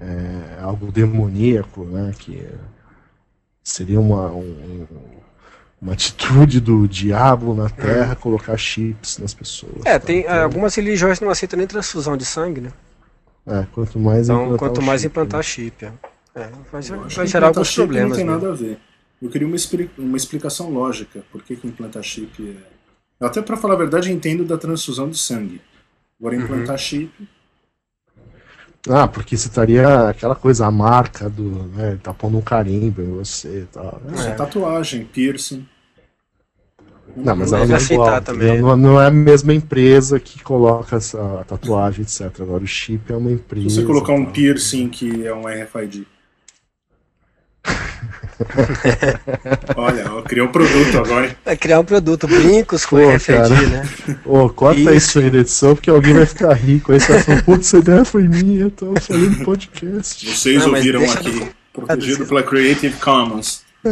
é 0.00 0.60
algo 0.60 0.90
demoníaco, 0.90 1.84
né? 1.84 2.12
Que 2.18 2.42
seria 3.62 4.00
uma, 4.00 4.30
um- 4.30 4.86
uma 5.80 5.92
atitude 5.92 6.60
do 6.60 6.88
diabo 6.88 7.54
na 7.54 7.68
Terra 7.70 8.16
colocar 8.16 8.56
chips 8.56 9.18
nas 9.18 9.32
pessoas. 9.34 9.84
É, 9.84 9.98
tá? 9.98 10.06
tem 10.06 10.20
Então, 10.20 10.42
algumas 10.42 10.74
religiões 10.74 11.20
não 11.20 11.30
aceitam 11.30 11.56
nem 11.58 11.66
transfusão 11.66 12.16
de 12.16 12.24
sangue, 12.24 12.60
né? 12.62 12.72
é, 13.46 13.66
quanto 13.72 13.98
mais 13.98 14.28
Então, 14.28 14.44
implantar 14.44 14.58
quanto 14.58 14.82
mais 14.82 15.00
chip, 15.00 15.10
implantar 15.12 15.38
né? 15.38 15.42
chip, 15.42 15.84
é. 15.84 15.92
É, 16.34 16.48
vai, 16.70 16.82
vai 16.82 17.26
gerar 17.26 17.48
alguns 17.48 17.74
problemas. 17.74 18.10
Não 18.10 18.16
tem 18.16 18.26
né? 18.26 18.32
nada 18.32 18.50
a 18.52 18.54
ver. 18.54 18.78
Eu 19.20 19.28
queria 19.30 19.46
uma, 19.46 19.56
expli- 19.56 19.90
uma 19.98 20.16
explicação 20.16 20.70
lógica. 20.70 21.24
Por 21.32 21.42
que, 21.42 21.56
que 21.56 21.66
implantar 21.66 22.02
chip 22.02 22.56
é. 23.20 23.24
Até 23.26 23.42
pra 23.42 23.56
falar 23.56 23.74
a 23.74 23.78
verdade, 23.78 24.12
entendo 24.12 24.44
da 24.44 24.56
transfusão 24.56 25.08
de 25.10 25.18
sangue. 25.18 25.60
Agora, 26.20 26.36
Uhum. 26.36 26.42
implantar 26.44 26.78
chip. 26.78 27.10
Ah, 28.88 29.08
porque 29.08 29.36
você 29.36 29.48
estaria 29.48 30.08
aquela 30.08 30.34
coisa, 30.36 30.66
a 30.66 30.70
marca 30.70 31.28
do. 31.28 31.64
Né, 31.74 31.98
tá 32.02 32.14
pondo 32.14 32.38
um 32.38 32.40
carimbo 32.42 33.02
em 33.02 33.10
você 33.16 33.62
e 33.62 33.66
tal. 33.66 34.00
Isso 34.14 34.28
é 34.28 34.34
tatuagem, 34.34 35.04
piercing. 35.04 35.66
Não, 37.16 37.34
mas 37.34 37.50
Deve 37.50 37.56
ela 37.56 37.66
não 37.66 37.74
é 37.74 37.76
aceitar 37.76 37.94
igual, 37.94 38.20
também. 38.22 38.60
Não, 38.60 38.76
não 38.76 39.00
é 39.00 39.06
a 39.06 39.10
mesma 39.10 39.52
empresa 39.52 40.20
que 40.20 40.42
coloca 40.42 40.96
essa 40.96 41.44
tatuagem, 41.48 42.02
etc. 42.02 42.40
Agora 42.40 42.62
o 42.62 42.66
chip 42.66 43.12
é 43.12 43.16
uma 43.16 43.32
empresa. 43.32 43.68
Se 43.70 43.76
você 43.76 43.84
colocar 43.84 44.12
um 44.12 44.24
tal. 44.24 44.32
piercing 44.32 44.88
que 44.88 45.26
é 45.26 45.34
um 45.34 45.42
RFID. 45.48 46.06
Olha, 49.76 50.12
ó, 50.12 50.22
criou 50.22 50.48
um 50.48 50.52
produto 50.52 50.98
agora. 50.98 51.36
Vai 51.44 51.56
criar 51.56 51.80
um 51.80 51.84
produto, 51.84 52.26
brincos 52.26 52.86
com 52.86 52.96
Pô, 52.96 53.10
RFID, 53.16 53.36
cara. 53.36 53.48
né? 53.48 53.88
Ô, 54.24 54.48
corta 54.48 54.80
Isso. 54.80 54.92
isso 54.94 55.18
aí 55.18 55.30
na 55.30 55.38
edição, 55.38 55.74
porque 55.74 55.90
alguém 55.90 56.14
vai 56.14 56.26
ficar 56.26 56.52
rico. 56.54 56.92
Aí 56.92 57.00
você 57.00 57.12
vai 57.12 57.22
falar, 57.22 57.42
putz, 57.42 57.66
essa 57.66 57.78
ideia 57.78 58.04
foi 58.04 58.28
minha, 58.28 58.62
eu 58.62 58.70
tava 58.70 59.00
fazendo 59.00 59.44
podcast. 59.44 60.26
Vocês 60.26 60.64
Não, 60.64 60.74
ouviram 60.74 61.02
aqui. 61.10 61.50
Protegido 61.72 62.26
pela 62.26 62.42
Creative 62.42 62.96
Commons. 62.96 63.62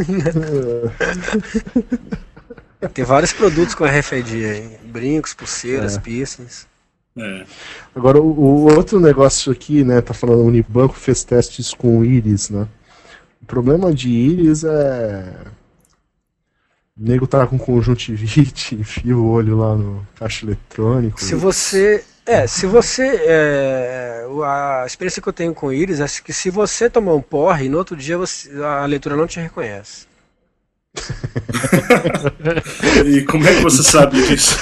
Tem 2.92 3.04
vários 3.04 3.32
produtos 3.32 3.74
com 3.74 3.85
RFID 3.85 4.44
aí. 4.44 4.78
Brincos, 4.85 5.35
pulseiras, 5.35 5.98
piercings. 5.98 6.66
É. 7.18 7.44
Agora, 7.94 8.20
o, 8.20 8.26
o 8.38 8.74
outro 8.74 9.00
negócio 9.00 9.50
aqui, 9.50 9.82
né, 9.82 10.00
tá 10.00 10.12
falando, 10.12 10.40
o 10.40 10.46
Unibanco 10.46 10.94
fez 10.94 11.24
testes 11.24 11.72
com 11.72 12.04
íris, 12.04 12.50
né? 12.50 12.66
O 13.46 13.46
problema 13.46 13.94
de 13.94 14.09
íris 14.09 14.64
é... 14.64 15.22
O 16.98 17.04
nego 17.09 17.28
tá 17.28 17.46
com 17.46 17.56
conjuntivite, 17.56 18.74
enfia 18.74 19.16
o 19.16 19.30
olho 19.30 19.56
lá 19.56 19.76
no 19.76 20.04
caixa 20.18 20.44
eletrônico. 20.44 21.22
Se 21.22 21.37
você. 21.37 22.02
É, 22.26 22.44
se 22.48 22.66
você. 22.66 23.04
é, 23.24 24.26
a 24.44 24.82
experiência 24.85 25.22
que 25.22 25.28
eu 25.28 25.32
tenho 25.32 25.54
com 25.54 25.72
íris 25.72 26.00
é 26.00 26.06
que 26.24 26.32
se 26.32 26.50
você 26.50 26.90
tomar 26.90 27.14
um 27.14 27.22
porre, 27.22 27.68
no 27.68 27.78
outro 27.78 27.96
dia 27.96 28.18
você- 28.18 28.50
a 28.64 28.85
leitura 28.85 29.14
não 29.14 29.28
te 29.28 29.38
reconhece. 29.38 30.06
E 33.06 33.22
como 33.26 33.46
é 33.46 33.54
que 33.54 33.62
você 33.62 33.82
sabe 33.85 34.26
disso? 34.26 34.56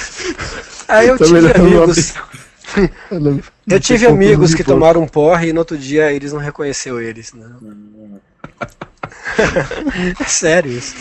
Aí 0.88 1.09
eu 1.09 1.16
tive 1.16 1.38
amigos. 1.53 2.12
Eu 3.66 3.81
tive 3.81 4.07
amigos 4.07 4.55
que 4.55 4.62
tomaram 4.64 5.03
um 5.03 5.09
porre 5.09 5.49
e 5.49 5.53
no 5.55 5.61
outro 5.61 5.79
dia 5.79 6.12
eles 6.12 6.35
não 6.35 6.40
reconheceu 6.40 7.01
eles. 7.01 7.33
Né? 7.33 7.47
É 10.21 10.25
sério 10.25 10.71
isso. 10.73 10.95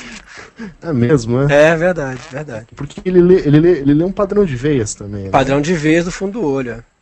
É 0.81 0.93
mesmo, 0.93 1.41
é? 1.41 1.71
É 1.71 1.75
verdade, 1.75 2.21
verdade. 2.31 2.67
Porque 2.75 3.01
ele 3.03 3.21
lê, 3.21 3.35
ele, 3.41 3.59
lê, 3.59 3.71
ele 3.79 3.93
lê 3.93 4.03
um 4.03 4.11
padrão 4.11 4.45
de 4.45 4.55
veias 4.55 4.93
também. 4.93 5.23
Né? 5.25 5.29
Padrão 5.29 5.59
de 5.59 5.73
vez 5.73 6.05
do 6.05 6.11
fundo 6.11 6.33
do 6.39 6.45
olho. 6.45 6.83
ó. 6.89 6.93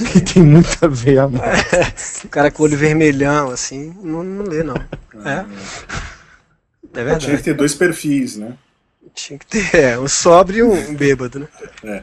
Que 0.12 0.20
tem 0.20 0.42
muita 0.42 0.88
veia 0.88 1.24
a 1.24 1.28
mais. 1.28 2.22
O 2.24 2.28
cara 2.28 2.50
com 2.50 2.62
o 2.62 2.66
olho 2.66 2.76
vermelhão, 2.76 3.50
assim, 3.50 3.94
não, 4.02 4.22
não 4.22 4.44
lê, 4.44 4.62
não. 4.62 4.76
É. 5.24 5.40
É 5.40 5.44
Tinha 5.44 6.90
que 6.92 7.04
verdade. 7.04 7.42
ter 7.42 7.54
dois 7.54 7.74
perfis, 7.74 8.36
né? 8.36 8.54
Tinha 9.14 9.38
que 9.38 9.46
ter 9.46 9.74
é, 9.74 9.98
um 9.98 10.08
sóbrio 10.08 10.58
e 10.58 10.62
um 10.62 10.94
bêbado, 10.94 11.40
né? 11.40 11.48
É. 11.84 12.02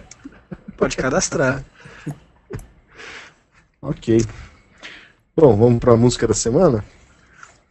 Pode 0.76 0.96
cadastrar. 0.96 1.64
Ok. 3.82 4.24
Bom, 5.36 5.56
vamos 5.56 5.80
pra 5.80 5.96
música 5.96 6.28
da 6.28 6.34
semana? 6.34 6.84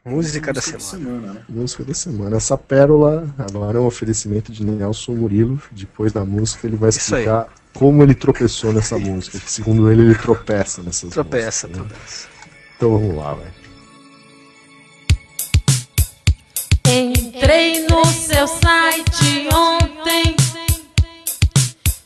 Música 0.06 0.52
da 0.52 0.60
semana. 0.60 0.80
semana, 0.84 1.32
né? 1.34 1.40
Música 1.48 1.84
da 1.84 1.92
semana. 1.94 2.36
Essa 2.36 2.56
pérola 2.56 3.28
agora 3.36 3.76
é 3.78 3.80
um 3.80 3.86
oferecimento 3.86 4.52
de 4.52 4.64
Nelson 4.64 5.12
Murilo. 5.16 5.60
Depois 5.72 6.12
da 6.12 6.24
música, 6.24 6.66
ele 6.66 6.76
vai 6.76 6.90
explicar 6.90 7.48
como 7.74 8.02
ele 8.04 8.14
tropeçou 8.14 8.72
nessa 8.72 8.96
música. 8.98 9.38
Segundo 9.44 9.90
ele, 9.90 10.02
ele 10.02 10.14
tropeça 10.14 10.80
nessas 10.82 11.10
Tropeça, 11.10 11.66
músicas, 11.66 11.88
né? 11.88 11.94
tropeça. 11.96 12.28
Então 12.76 12.90
vamos 12.92 13.16
lá, 13.16 13.34
vai. 13.34 13.46
Entrei 16.88 17.84
no 17.88 18.04
seu 18.06 18.46
site 18.46 19.48
ontem. 19.52 20.36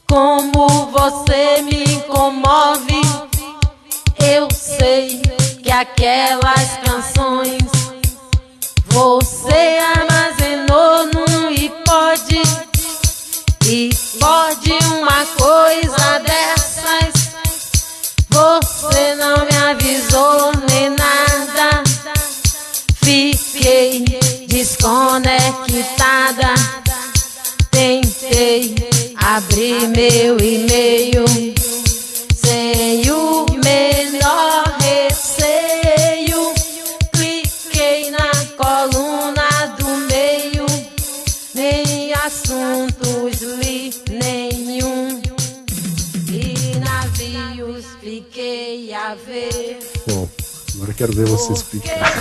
Como 0.09 0.87
você 0.91 1.61
me 1.63 2.01
comove, 2.09 3.01
eu 4.27 4.49
sei 4.51 5.21
que 5.63 5.71
aquelas 5.71 6.79
canções 6.85 7.80
você 8.93 9.79
armazenou 9.97 11.07
no 11.07 11.49
iPod. 11.49 12.43
E 13.67 13.91
pode 14.19 14.73
uma 14.97 15.25
coisa 15.39 16.19
dessas. 16.21 17.31
Você 18.29 19.15
não 19.15 19.45
me 19.45 19.57
avisou 19.71 20.53
nem 20.69 20.91
nada. 20.91 21.83
Fiquei 23.03 24.05
desconectada. 24.49 26.55
Tentei 27.71 28.75
abrir 29.17 29.89
meu 29.89 30.39
e-mail 30.41 31.25
quero 51.01 51.13
ver 51.15 51.25
você 51.25 51.55
explicar. 51.55 52.13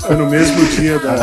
Foi 0.00 0.14
no 0.14 0.30
mesmo 0.30 0.64
dia 0.76 0.96
da, 1.00 1.16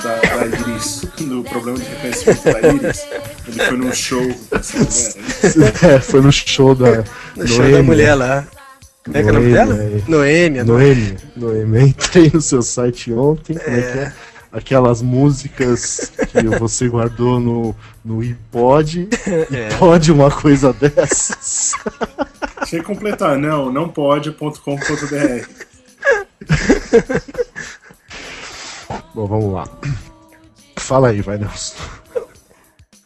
da, 0.00 0.14
da 0.14 0.46
Iris, 0.46 1.04
do 1.18 1.42
problema 1.42 1.76
de 1.76 1.84
reconhecimento 1.86 2.44
da 2.44 2.68
Iris. 2.68 3.04
Ele 3.48 3.64
foi 3.64 3.76
num 3.78 3.92
show 3.92 4.34
dessa 4.48 4.78
mulher. 4.78 5.74
É, 5.82 5.98
foi 5.98 6.20
no 6.20 6.30
show 6.30 6.74
da. 6.76 7.02
No 7.34 7.48
show 7.48 7.68
da 7.68 7.82
mulher 7.82 8.14
lá. 8.14 8.46
Como 9.04 9.16
é 9.16 9.22
que 9.24 9.28
é 9.28 9.32
o 9.32 9.34
nome 9.34 9.52
dela? 9.52 9.74
Noêmia, 10.06 10.64
Noêmia. 10.64 10.64
Noêmia, 10.64 11.18
Noêmia. 11.34 11.80
Eu 11.82 11.86
Entrei 11.88 12.30
no 12.32 12.40
seu 12.40 12.62
site 12.62 13.12
ontem, 13.12 13.58
como 13.58 13.76
é 13.76 13.82
que 13.82 13.98
é? 13.98 14.12
Aquelas 14.52 15.00
músicas 15.00 16.12
que 16.30 16.58
você 16.58 16.86
guardou 16.86 17.40
no, 17.40 17.74
no 18.04 18.20
iPod. 18.20 19.08
É. 19.50 19.74
Pode 19.78 20.12
uma 20.12 20.30
coisa 20.30 20.72
dessas? 20.74 21.72
Tinha 22.66 22.82
que 22.82 22.86
completar, 22.86 23.38
não, 23.38 23.72
não 23.72 23.88
pode.com.br. 23.88 24.58
Bom, 29.14 29.26
vamos 29.26 29.52
lá. 29.52 29.68
Fala 30.76 31.08
aí, 31.08 31.22
vai, 31.22 31.38
Nelson. 31.38 31.76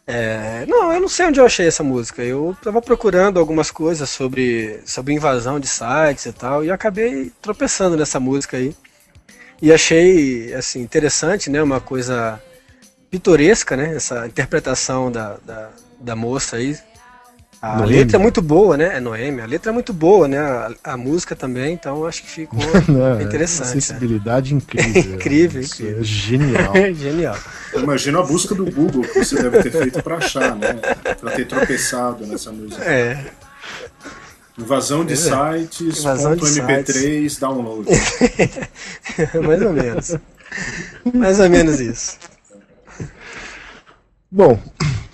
É, 0.09 0.65
não, 0.67 0.93
eu 0.93 1.01
não 1.01 1.09
sei 1.09 1.25
onde 1.25 1.39
eu 1.39 1.45
achei 1.45 1.67
essa 1.67 1.83
música. 1.83 2.23
Eu 2.23 2.55
tava 2.63 2.81
procurando 2.81 3.39
algumas 3.39 3.69
coisas 3.69 4.09
sobre, 4.09 4.79
sobre 4.85 5.13
invasão 5.13 5.59
de 5.59 5.67
sites 5.67 6.25
e 6.25 6.31
tal, 6.31 6.63
e 6.63 6.71
acabei 6.71 7.31
tropeçando 7.41 7.97
nessa 7.97 8.19
música 8.19 8.55
aí. 8.55 8.73
E 9.61 9.71
achei, 9.73 10.53
assim, 10.53 10.81
interessante, 10.81 11.49
né? 11.49 11.61
Uma 11.61 11.79
coisa 11.79 12.39
pitoresca, 13.09 13.75
né? 13.75 13.95
Essa 13.95 14.27
interpretação 14.27 15.11
da, 15.11 15.37
da, 15.45 15.69
da 15.99 16.15
moça 16.15 16.57
aí. 16.57 16.77
A 17.59 17.77
Noêmia. 17.77 17.97
letra 17.97 18.17
é 18.17 18.19
muito 18.19 18.39
boa, 18.39 18.77
né? 18.77 18.97
É 18.97 18.99
Noêmia. 18.99 19.43
A 19.43 19.47
letra 19.47 19.71
é 19.71 19.73
muito 19.73 19.91
boa, 19.91 20.27
né? 20.27 20.37
A, 20.37 20.71
a 20.83 20.95
música 20.97 21.35
também, 21.35 21.73
então 21.73 22.05
acho 22.05 22.21
que 22.21 22.29
ficou 22.29 22.59
Não, 22.87 23.07
é 23.07 23.13
Uma 23.13 23.23
interessante. 23.23 23.69
sensibilidade 23.69 24.53
incrível. 24.53 25.01
Incrível, 25.15 25.61
Isso 25.61 25.81
incrível. 25.81 26.01
É 26.01 26.03
genial. 26.03 26.73
né? 26.73 26.93
Genial. 26.93 27.37
Imagina 27.73 28.19
a 28.19 28.23
busca 28.23 28.53
do 28.53 28.63
Google 28.71 29.01
que 29.01 29.23
você 29.25 29.41
deve 29.41 29.63
ter 29.63 29.71
feito 29.71 30.03
pra 30.03 30.17
achar, 30.17 30.55
né? 30.55 30.73
Pra 31.19 31.31
ter 31.31 31.47
tropeçado 31.47 32.27
nessa 32.27 32.51
música. 32.51 32.83
É. 32.83 33.25
Invasão 34.57 35.05
de 35.05 35.15
sites, 35.15 35.99
Invasão 35.99 36.35
de 36.35 36.41
ponto 36.41 36.51
MP3, 36.53 37.39
download. 37.39 37.87
Mais 39.45 39.61
ou 39.61 39.73
menos. 39.73 40.15
Mais 41.13 41.39
ou 41.39 41.49
menos 41.49 41.79
isso. 41.79 42.17
Bom, 44.31 44.59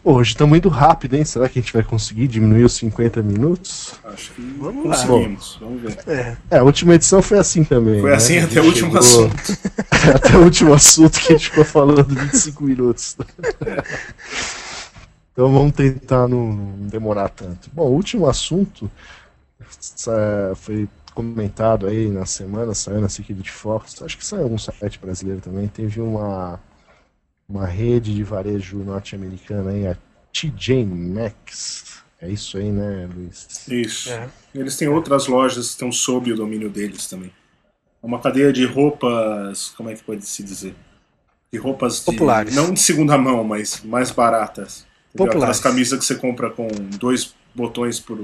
hoje 0.03 0.31
estamos 0.31 0.57
indo 0.57 0.69
rápido, 0.69 1.15
hein? 1.15 1.25
Será 1.25 1.49
que 1.49 1.59
a 1.59 1.61
gente 1.61 1.73
vai 1.73 1.83
conseguir 1.83 2.27
diminuir 2.27 2.63
os 2.63 2.73
50 2.73 3.21
minutos? 3.21 3.93
Acho 4.05 4.31
que 4.31 4.41
Vamos 4.59 4.85
lá. 4.85 4.95
conseguimos. 4.95 5.57
Vamos 5.59 5.81
ver. 5.81 5.97
É. 6.07 6.37
É, 6.49 6.57
a 6.59 6.63
última 6.63 6.95
edição 6.95 7.21
foi 7.21 7.37
assim 7.37 7.63
também. 7.65 7.99
Foi 7.99 8.11
né? 8.11 8.15
assim 8.15 8.37
até 8.39 8.61
o 8.61 8.65
último 8.65 8.87
chegou- 8.91 8.99
assunto. 8.99 9.57
até 10.15 10.37
o 10.37 10.43
último 10.43 10.73
assunto 10.73 11.19
que 11.19 11.33
a 11.33 11.37
gente 11.37 11.49
ficou 11.49 11.65
falando 11.65 12.03
25 12.05 12.63
minutos. 12.63 13.17
Então 15.33 15.51
vamos 15.51 15.73
tentar 15.73 16.27
não, 16.27 16.75
demorar 16.77 17.27
tanto. 17.27 17.67
Bom, 17.73 17.87
o 17.87 17.93
último 17.95 18.27
assunto 18.29 18.87
foi 20.55 20.87
comentado 21.13 21.87
aí 21.87 22.09
na 22.09 22.25
semana, 22.25 22.73
saiu 22.73 22.99
na 22.99 23.09
Security 23.09 23.51
Fox, 23.51 24.01
acho 24.01 24.17
que 24.17 24.25
saiu 24.25 24.41
em 24.41 24.43
algum 24.43 24.57
site 24.57 24.99
brasileiro 24.99 25.41
também, 25.41 25.67
teve 25.67 26.01
uma, 26.01 26.59
uma 27.47 27.65
rede 27.65 28.13
de 28.13 28.23
varejo 28.23 28.77
norte-americana 28.77 29.71
aí, 29.71 29.87
a 29.87 29.97
TJ 30.31 30.85
Maxx. 30.85 32.03
É 32.19 32.29
isso 32.29 32.57
aí, 32.57 32.71
né, 32.71 33.07
Luiz? 33.13 33.67
Isso. 33.67 34.09
É. 34.09 34.29
Eles 34.55 34.77
têm 34.77 34.87
outras 34.87 35.27
lojas 35.27 35.65
que 35.65 35.71
estão 35.71 35.91
sob 35.91 36.31
o 36.31 36.35
domínio 36.35 36.69
deles 36.69 37.05
também. 37.07 37.31
É 38.01 38.05
uma 38.05 38.19
cadeia 38.19 38.51
de 38.51 38.65
roupas, 38.65 39.69
como 39.77 39.89
é 39.89 39.95
que 39.95 40.03
pode 40.03 40.25
se 40.25 40.41
dizer? 40.41 40.73
De 41.51 41.59
roupas 41.59 41.99
de, 41.99 42.05
Populares. 42.05 42.55
não 42.55 42.73
de 42.73 42.79
segunda 42.79 43.17
mão, 43.17 43.43
mas 43.43 43.81
mais 43.83 44.09
baratas. 44.09 44.85
Populares. 45.11 45.35
Aquelas 45.35 45.59
camisas 45.59 45.99
que 45.99 46.05
você 46.05 46.15
compra 46.15 46.49
com 46.49 46.67
dois 46.97 47.35
botões 47.53 47.99
por, 47.99 48.17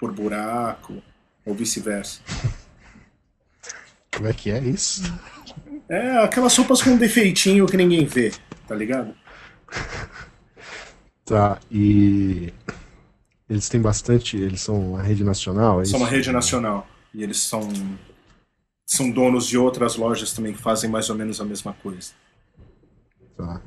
por 0.00 0.10
buraco, 0.12 1.02
ou 1.44 1.54
vice-versa. 1.54 2.20
Como 4.12 4.26
é 4.26 4.32
que 4.32 4.50
é 4.50 4.58
isso? 4.58 5.02
É 5.88 6.18
aquelas 6.24 6.56
roupas 6.56 6.82
com 6.82 6.96
defeitinho 6.96 7.66
que 7.66 7.76
ninguém 7.76 8.06
vê, 8.06 8.32
tá 8.66 8.74
ligado? 8.74 9.14
Tá, 11.22 11.60
e 11.70 12.52
eles 13.48 13.68
têm 13.68 13.80
bastante. 13.80 14.36
Eles 14.36 14.60
são 14.62 14.90
uma 14.90 15.00
rede 15.00 15.22
nacional, 15.22 15.80
é 15.80 15.84
São 15.84 16.00
uma 16.00 16.06
isso? 16.08 16.16
rede 16.16 16.32
nacional. 16.32 16.88
E 17.14 17.22
eles 17.22 17.38
são. 17.38 17.68
São 18.84 19.08
donos 19.08 19.46
de 19.46 19.56
outras 19.56 19.94
lojas 19.94 20.32
também 20.32 20.52
que 20.52 20.58
fazem 20.58 20.90
mais 20.90 21.08
ou 21.08 21.14
menos 21.14 21.40
a 21.40 21.44
mesma 21.44 21.72
coisa. 21.72 22.10
Tá. 23.36 23.60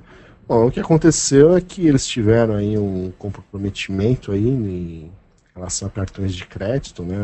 Bom, 0.46 0.67
o 0.67 0.72
que 0.72 0.82
aconteceu 0.82 1.56
é 1.56 1.62
que 1.62 1.88
eles 1.88 2.06
tiveram 2.06 2.56
aí 2.56 2.78
um 2.78 3.12
comprometimento 3.17 4.34
aí 4.34 4.46
em 4.46 5.10
relação 5.56 5.88
a 5.88 5.92
cartões 5.92 6.34
de 6.36 6.46
crédito, 6.46 7.04
né? 7.04 7.18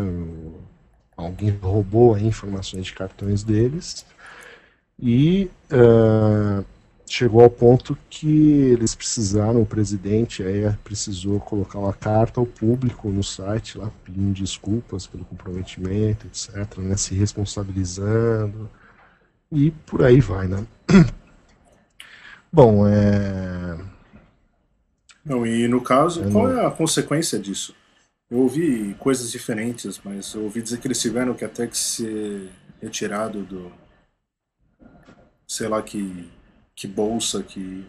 Alguém 1.16 1.50
roubou 1.50 2.18
informações 2.18 2.86
de 2.86 2.94
cartões 2.94 3.44
deles 3.44 4.06
e 4.98 5.50
ah, 5.72 6.64
chegou 7.06 7.42
ao 7.42 7.50
ponto 7.50 7.98
que 8.10 8.28
eles 8.28 8.94
precisaram, 8.94 9.62
o 9.62 9.66
presidente 9.66 10.44
aí 10.44 10.72
precisou 10.84 11.40
colocar 11.40 11.80
uma 11.80 11.94
carta 11.94 12.40
ao 12.40 12.46
público 12.46 13.10
no 13.10 13.24
site 13.24 13.78
lá 13.78 13.92
pedindo 14.06 14.34
desculpas 14.34 15.08
pelo 15.08 15.26
comprometimento, 15.26 16.28
etc, 16.28 16.78
né? 16.78 16.96
Se 16.96 17.16
responsabilizando 17.16 18.70
e 19.52 19.72
por 19.72 20.04
aí 20.04 20.22
vai, 20.22 20.48
né? 20.48 20.66
Bom, 22.52 22.88
é... 22.88 23.78
Não, 25.26 25.46
e 25.46 25.68
no 25.68 25.82
caso, 25.82 26.24
Eu 26.24 26.32
qual 26.32 26.50
é 26.50 26.66
a 26.66 26.72
consequência 26.72 27.38
disso? 27.38 27.76
Eu 28.30 28.40
ouvi 28.40 28.94
coisas 29.00 29.32
diferentes, 29.32 30.00
mas 30.04 30.34
eu 30.34 30.44
ouvi 30.44 30.62
dizer 30.62 30.80
que 30.80 30.88
eles 30.88 31.02
tiveram 31.02 31.34
que 31.34 31.44
até 31.44 31.66
que 31.66 31.78
ser 31.78 32.50
retirado 32.82 33.44
do. 33.44 33.72
sei 35.48 35.68
lá 35.68 35.82
que, 35.82 36.30
que 36.76 36.88
bolsa 36.88 37.42
que, 37.42 37.86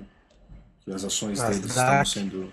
que 0.81 0.93
as 0.93 1.05
ações 1.05 1.39
Nasdaq. 1.39 1.61
deles 1.61 1.77
estão 1.77 2.05
sendo 2.07 2.53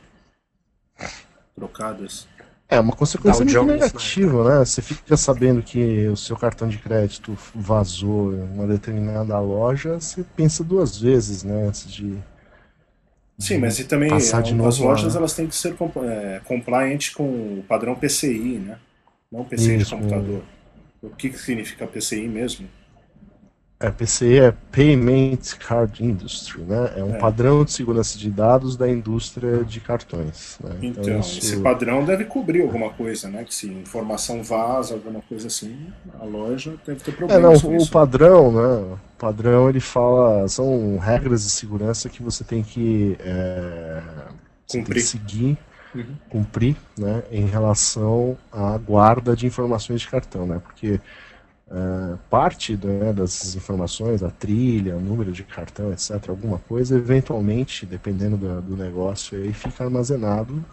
trocadas. 1.56 2.28
é 2.68 2.78
uma 2.80 2.94
consequência 2.94 3.44
muito 3.44 3.54
Jones, 3.54 3.80
negativa, 3.80 4.60
né? 4.60 4.66
Você 4.66 4.82
fica 4.82 5.16
sabendo 5.16 5.64
que 5.64 6.08
o 6.08 6.18
seu 6.18 6.36
cartão 6.36 6.68
de 6.68 6.78
crédito 6.78 7.38
vazou 7.56 8.34
em 8.34 8.42
uma 8.42 8.68
determinada 8.68 9.40
loja, 9.40 10.00
você 10.00 10.26
pensa 10.36 10.62
duas 10.62 10.98
vezes, 10.98 11.44
né? 11.44 11.68
Antes 11.68 11.90
de. 11.90 12.22
Sim, 13.40 13.60
mas 13.60 13.78
e 13.80 13.84
também 13.84 14.12
as 14.12 14.32
novo 14.52 14.84
lá, 14.84 14.90
lojas 14.90 15.14
né? 15.14 15.20
elas 15.20 15.34
têm 15.34 15.48
que 15.48 15.56
ser 15.56 15.76
é, 16.04 16.42
compliant 16.44 17.14
com 17.14 17.24
o 17.60 17.64
padrão 17.68 17.96
PCI, 17.96 18.60
né? 18.60 18.80
Não 19.32 19.44
PCI 19.44 19.78
de 19.78 19.84
Isso. 19.84 19.96
computador. 19.96 20.42
O 21.02 21.10
que, 21.12 21.30
que 21.30 21.38
significa 21.38 21.86
PCI 21.86 22.28
mesmo? 22.28 22.68
É, 23.80 23.92
PCI 23.92 24.40
é 24.40 24.52
Payment 24.72 25.38
Card 25.60 26.04
Industry, 26.04 26.64
né? 26.64 26.94
É 26.98 27.04
um 27.04 27.14
É. 27.14 27.20
padrão 27.20 27.64
de 27.64 27.72
segurança 27.72 28.18
de 28.18 28.28
dados 28.32 28.76
da 28.76 28.90
indústria 28.90 29.64
de 29.64 29.80
cartões. 29.80 30.58
Né? 30.64 30.78
Então, 30.82 31.20
isso- 31.20 31.38
esse 31.38 31.58
padrão 31.58 32.04
deve 32.04 32.26
cobrir 32.26 32.64
alguma 32.64 32.90
coisa, 32.90 33.30
né? 33.30 33.44
Que 33.44 33.54
se 33.54 33.68
informação 33.68 34.42
vaza, 34.44 34.96
alguma 34.96 35.22
coisa 35.22 35.46
assim, 35.46 35.94
a 36.20 36.24
loja 36.26 36.76
deve 36.88 37.02
ter 37.04 37.12
É, 37.12 37.14
problemas 37.14 37.40
não, 37.40 37.60
com 37.60 37.78
o 37.78 37.78
isso. 37.78 37.92
padrão, 37.92 38.52
né? 38.52 38.96
O 39.14 39.18
padrão 39.20 39.70
ele 39.70 39.80
fala, 39.80 40.48
são 40.48 40.98
regras 40.98 41.44
de 41.44 41.52
segurança 41.52 42.10
que 42.10 42.24
você 42.24 42.44
tem 42.44 42.64
que, 42.64 43.16
é, 43.20 44.02
você 44.66 44.80
tem 44.80 44.84
que 44.92 44.96
Cumprir. 44.96 45.02
seguir, 45.02 45.58
Uhum. 45.94 46.16
cumprir, 46.30 46.76
né? 46.98 47.24
Em 47.32 47.46
relação 47.46 48.38
à 48.52 48.76
guarda 48.78 49.36
de 49.36 49.46
informações 49.46 50.02
de 50.02 50.08
cartão, 50.10 50.46
né? 50.48 50.60
Porque 50.64 51.00
é, 51.70 52.16
parte 52.30 52.78
né, 52.78 53.14
dessas 53.14 53.56
informações, 53.56 54.24
a 54.24 54.30
trilha, 54.30 54.96
o 54.96 55.02
número 55.02 55.32
de 55.32 55.44
cartão, 55.44 55.92
etc., 55.92 56.30
alguma 56.30 56.60
coisa, 56.60 56.96
eventualmente, 56.98 57.86
dependendo 57.86 58.38
da- 58.38 58.60
do 58.62 58.76
negócio, 58.78 59.38
aí 59.38 59.54
fica 59.54 59.84
armazenado 59.84 60.64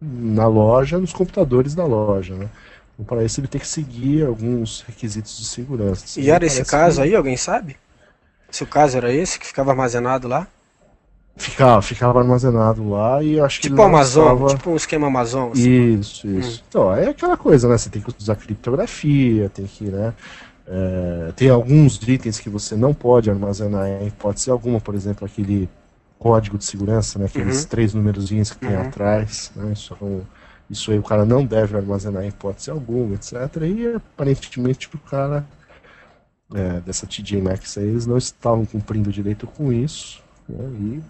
na 0.00 0.46
loja, 0.46 0.98
nos 0.98 1.12
computadores 1.12 1.74
da 1.74 1.84
loja, 1.84 2.34
né? 2.34 2.48
Então, 2.94 3.04
para 3.06 3.24
isso 3.24 3.40
ele 3.40 3.48
tem 3.48 3.60
que 3.60 3.66
seguir 3.66 4.24
alguns 4.26 4.82
requisitos 4.82 5.36
de 5.38 5.44
segurança. 5.44 6.20
E 6.20 6.30
era 6.30 6.44
esse 6.46 6.64
caso 6.64 7.00
que 7.00 7.08
aí, 7.08 7.14
alguém 7.16 7.36
sabe? 7.36 7.76
Se 8.50 8.62
o 8.64 8.66
caso 8.66 8.96
era 8.96 9.12
esse, 9.12 9.38
que 9.38 9.46
ficava 9.46 9.70
armazenado 9.70 10.28
lá? 10.28 10.46
Ficava, 11.38 11.80
ficava 11.80 12.18
armazenado 12.18 12.90
lá 12.90 13.22
e 13.22 13.38
acho 13.40 13.60
que 13.60 13.68
Tipo 13.68 13.80
Amazon, 13.82 14.32
estava- 14.34 14.54
tipo 14.56 14.70
um 14.70 14.76
esquema 14.76 15.06
Amazon. 15.06 15.52
assim. 15.52 15.94
Isso, 15.98 16.26
isso. 16.26 16.64
Então, 16.68 16.92
é 16.94 17.08
aquela 17.10 17.36
coisa, 17.36 17.68
né? 17.68 17.78
Você 17.78 17.88
tem 17.88 18.02
que 18.02 18.12
usar 18.18 18.34
criptografia, 18.36 19.48
tem 19.48 19.64
que, 19.66 19.84
né? 19.84 20.12
é, 20.70 21.32
tem 21.34 21.48
alguns 21.48 21.96
itens 22.06 22.38
que 22.38 22.50
você 22.50 22.76
não 22.76 22.92
pode 22.92 23.30
armazenar 23.30 23.86
em 23.86 24.08
hipótese 24.08 24.50
alguma, 24.50 24.78
por 24.78 24.94
exemplo, 24.94 25.24
aquele 25.26 25.66
código 26.18 26.58
de 26.58 26.64
segurança, 26.66 27.18
né? 27.18 27.24
Aqueles 27.24 27.62
Uhum. 27.62 27.68
três 27.68 27.94
numerozinhos 27.94 28.50
que 28.50 28.58
tem 28.58 28.74
Uhum. 28.76 28.82
atrás, 28.82 29.50
né? 29.56 29.72
Isso, 29.72 29.96
é 30.02 30.20
isso 30.68 30.90
aí 30.90 30.98
o 30.98 31.02
cara 31.02 31.24
não 31.24 31.42
deve 31.46 31.74
armazenar 31.76 32.22
em 32.24 32.28
hipótese 32.28 32.70
alguma, 32.70 33.14
etc. 33.14 33.32
E 33.64 33.94
aparentemente 33.94 34.90
o 34.94 34.98
cara 34.98 35.46
é, 36.54 36.80
dessa 36.80 37.06
TJ 37.06 37.40
Maxx 37.42 37.78
aí, 37.78 37.84
eles 37.88 38.06
não 38.06 38.16
estavam 38.18 38.64
cumprindo 38.64 39.10
direito 39.12 39.46
com 39.46 39.72
isso, 39.72 40.22
né? 40.48 40.64
E 40.80 41.00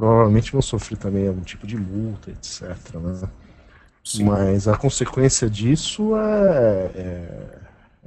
provavelmente 0.00 0.50
vão 0.50 0.62
sofrer 0.62 0.96
também 0.96 1.28
algum 1.28 1.42
tipo 1.42 1.66
de 1.66 1.76
multa, 1.76 2.30
etc. 2.30 2.70
Né? 2.94 3.28
Mas 4.22 4.66
a 4.66 4.74
consequência 4.74 5.48
disso 5.48 6.16
é, 6.16 6.90
é 6.94 7.60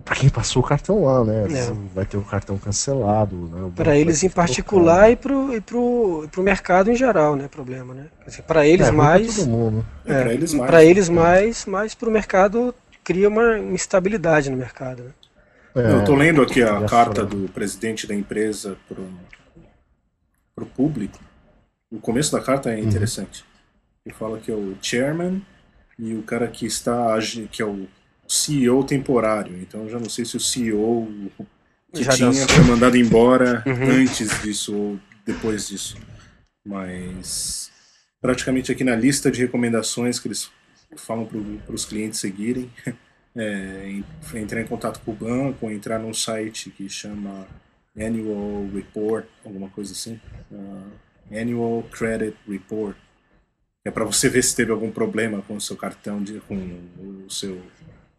para 0.04 0.16
quem 0.16 0.28
passou 0.28 0.64
o 0.64 0.66
cartão 0.66 1.04
lá, 1.04 1.24
né? 1.24 1.46
É. 1.54 1.72
Vai 1.94 2.04
ter 2.04 2.18
o 2.18 2.24
cartão 2.24 2.58
cancelado, 2.58 3.36
né? 3.36 3.62
O 3.62 3.72
Para 3.72 3.96
eles 3.96 4.24
em 4.24 4.30
particular 4.30 5.12
e 5.12 5.16
pro, 5.16 5.56
e 5.56 5.62
pro, 5.62 6.24
e 6.26 6.28
pro 6.28 6.42
mercado 6.42 6.90
em 6.90 6.96
geral, 6.96 7.36
né? 7.36 7.48
Problema, 7.48 7.94
né? 7.94 8.08
Para 8.48 8.66
eles 8.66 8.88
é, 8.88 8.92
mais. 8.92 9.46
mundo. 9.46 9.86
É, 10.04 10.24
pra 10.24 10.34
eles 10.34 10.52
mais. 10.52 10.72
Para 10.72 10.84
eles 10.84 11.10
mais, 11.10 11.66
mas 11.68 11.94
pro 11.94 12.10
mercado 12.10 12.74
cria 13.04 13.30
uma 13.30 13.60
instabilidade 13.60 14.50
no 14.50 14.58
mercado. 14.58 15.04
Né? 15.04 15.12
É, 15.76 15.94
Eu 15.94 16.04
tô 16.04 16.16
lendo 16.16 16.42
aqui 16.42 16.64
a 16.64 16.82
carta 16.86 17.24
do 17.24 17.48
presidente 17.50 18.08
da 18.08 18.16
empresa 18.16 18.76
pro, 18.90 19.08
pro 20.56 20.66
público. 20.66 21.20
O 21.94 22.00
começo 22.00 22.32
da 22.32 22.42
carta 22.42 22.70
Uhum. 22.70 22.76
é 22.76 22.80
interessante. 22.80 23.46
Ele 24.06 24.16
fala 24.16 24.40
que 24.40 24.52
é 24.52 24.56
o 24.56 24.76
chairman 24.82 25.42
e 25.98 26.14
o 26.16 26.24
cara 26.24 26.48
que 26.48 26.66
está 26.66 27.18
que 27.52 27.62
é 27.62 27.66
o 27.66 27.88
CEO 28.28 28.84
temporário. 28.84 29.56
Então 29.62 29.84
eu 29.84 29.90
já 29.90 30.00
não 30.00 30.10
sei 30.10 30.26
se 30.26 30.36
o 30.36 30.40
CEO 30.40 31.08
que 31.94 32.04
Já 32.04 32.12
tinha 32.14 32.30
dançou. 32.32 32.48
foi 32.50 32.64
mandado 32.66 32.98
embora 32.98 33.64
Uhum. 33.68 34.02
antes 34.02 34.42
disso 34.42 34.76
ou 34.76 35.00
depois 35.26 35.68
disso. 35.68 35.96
Mas 36.66 37.72
praticamente 38.22 38.72
aqui 38.72 38.84
na 38.84 38.96
lista 38.96 39.30
de 39.30 39.42
recomendações 39.42 40.20
que 40.20 40.28
eles 40.28 40.50
falam 40.98 41.26
para 41.26 41.76
os 41.76 41.86
clientes 41.86 42.20
seguirem 42.20 42.72
é, 43.36 44.02
entrar 44.36 44.62
em 44.62 44.66
contato 44.68 45.00
com 45.06 45.12
o 45.12 45.16
banco, 45.16 45.70
entrar 45.70 46.00
num 46.00 46.14
site 46.14 46.70
que 46.70 46.88
chama 46.90 47.46
Annual 47.98 48.68
Report, 48.74 49.26
alguma 49.46 49.70
coisa 49.70 49.92
assim. 49.94 50.20
ah, 50.52 50.88
Annual 51.38 51.84
Credit 51.92 52.36
Report. 52.48 52.96
É 53.86 53.92
para 53.92 54.06
você 54.06 54.30
ver 54.30 54.42
se 54.44 54.56
teve 54.56 54.72
algum 54.72 54.90
problema 54.92 55.42
com 55.48 55.56
o 55.56 55.62
seu 55.62 55.76
cartão, 55.76 56.24
de, 56.24 56.40
com 56.42 56.56
o 56.56 57.30
seu 57.30 57.62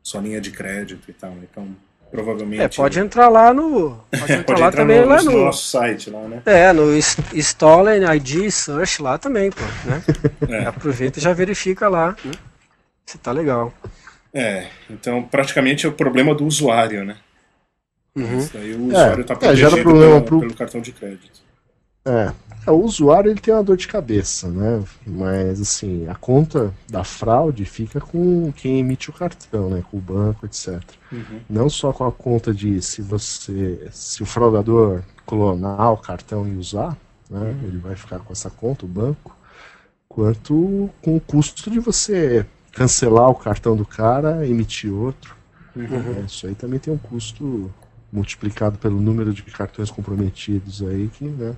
sua 0.02 0.20
linha 0.20 0.40
de 0.40 0.50
crédito 0.50 1.10
e 1.10 1.12
tal. 1.14 1.32
Então, 1.42 1.74
provavelmente. 2.10 2.60
É, 2.62 2.68
pode 2.68 2.98
entrar 3.00 3.28
lá 3.30 3.54
no. 3.54 3.96
Pode 4.12 4.22
entrar 4.32 4.44
pode 4.44 4.60
lá 4.60 4.68
entrar 4.68 4.82
também 4.82 5.00
no, 5.00 5.06
lá 5.08 5.22
no 5.22 5.30
no. 5.32 5.44
nosso 5.46 5.66
site 5.66 6.10
lá, 6.10 6.20
né? 6.28 6.42
É, 6.44 6.70
no 6.72 6.94
Stolen 6.98 8.02
ID 8.14 8.50
Search 8.50 9.00
lá 9.00 9.16
também, 9.16 9.50
pô, 9.50 9.62
né? 9.88 10.02
É. 10.62 10.66
Aproveita 10.66 11.18
e 11.18 11.22
já 11.22 11.32
verifica 11.32 11.88
lá, 11.88 12.14
né? 12.24 12.32
Se 13.06 13.16
tá 13.16 13.32
legal. 13.32 13.72
É, 14.34 14.68
então 14.90 15.22
praticamente 15.22 15.86
é 15.86 15.88
o 15.88 15.92
problema 15.92 16.34
do 16.34 16.44
usuário, 16.44 17.04
né? 17.04 17.16
Uhum. 18.16 18.38
Isso 18.38 18.52
daí 18.52 18.74
o 18.74 18.86
usuário 18.88 19.22
está 19.22 19.34
é, 19.34 19.56
gera 19.56 19.70
protegido 19.70 19.82
problema 19.82 20.10
pela- 20.16 20.22
pro- 20.22 20.40
pelo 20.40 20.54
cartão 20.54 20.80
de 20.80 20.92
crédito. 20.92 21.40
É. 22.04 22.32
É, 22.66 22.70
o 22.70 22.82
usuário 22.82 23.30
ele 23.30 23.40
tem 23.40 23.52
uma 23.52 23.62
dor 23.62 23.76
de 23.76 23.86
cabeça, 23.86 24.48
né? 24.48 24.82
Mas 25.06 25.60
assim, 25.60 26.08
a 26.08 26.14
conta 26.14 26.72
da 26.88 27.04
fraude 27.04 27.64
fica 27.64 28.00
com 28.00 28.52
quem 28.52 28.78
emite 28.80 29.10
o 29.10 29.12
cartão, 29.12 29.68
né? 29.70 29.82
Com 29.90 29.98
o 29.98 30.00
banco, 30.00 30.46
etc. 30.46 30.82
Uhum. 31.12 31.40
Não 31.48 31.68
só 31.68 31.92
com 31.92 32.06
a 32.06 32.12
conta 32.12 32.52
de 32.54 32.80
se 32.80 33.02
você, 33.02 33.88
se 33.92 34.22
o 34.22 34.26
fraudador 34.26 35.02
clonar 35.26 35.92
o 35.92 35.96
cartão 35.96 36.46
e 36.48 36.56
usar, 36.56 36.96
né? 37.30 37.54
Ele 37.64 37.78
vai 37.78 37.96
ficar 37.96 38.18
com 38.20 38.32
essa 38.32 38.50
conta, 38.50 38.84
o 38.84 38.88
banco, 38.88 39.36
quanto 40.08 40.88
com 41.02 41.16
o 41.16 41.20
custo 41.20 41.70
de 41.70 41.78
você 41.78 42.46
cancelar 42.72 43.28
o 43.30 43.34
cartão 43.34 43.76
do 43.76 43.84
cara, 43.86 44.46
emitir 44.46 44.92
outro. 44.92 45.36
né? 45.98 46.24
Isso 46.26 46.46
aí 46.46 46.54
também 46.54 46.78
tem 46.78 46.92
um 46.92 46.98
custo 46.98 47.70
multiplicado 48.12 48.78
pelo 48.78 49.00
número 49.00 49.32
de 49.32 49.42
cartões 49.42 49.90
comprometidos 49.90 50.82
aí 50.82 51.08
que, 51.12 51.24
né? 51.24 51.54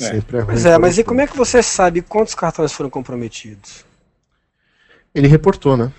É. 0.00 0.04
Sempre 0.10 0.38
é. 0.38 0.44
Pois 0.44 0.64
é, 0.66 0.78
mas 0.78 0.96
o 0.96 1.00
e 1.00 1.04
como 1.04 1.20
é 1.20 1.26
que 1.26 1.36
você 1.36 1.62
sabe 1.62 2.02
quantos 2.02 2.34
cartões 2.34 2.72
foram 2.72 2.90
comprometidos? 2.90 3.84
Ele 5.14 5.28
reportou, 5.28 5.76
né? 5.76 5.92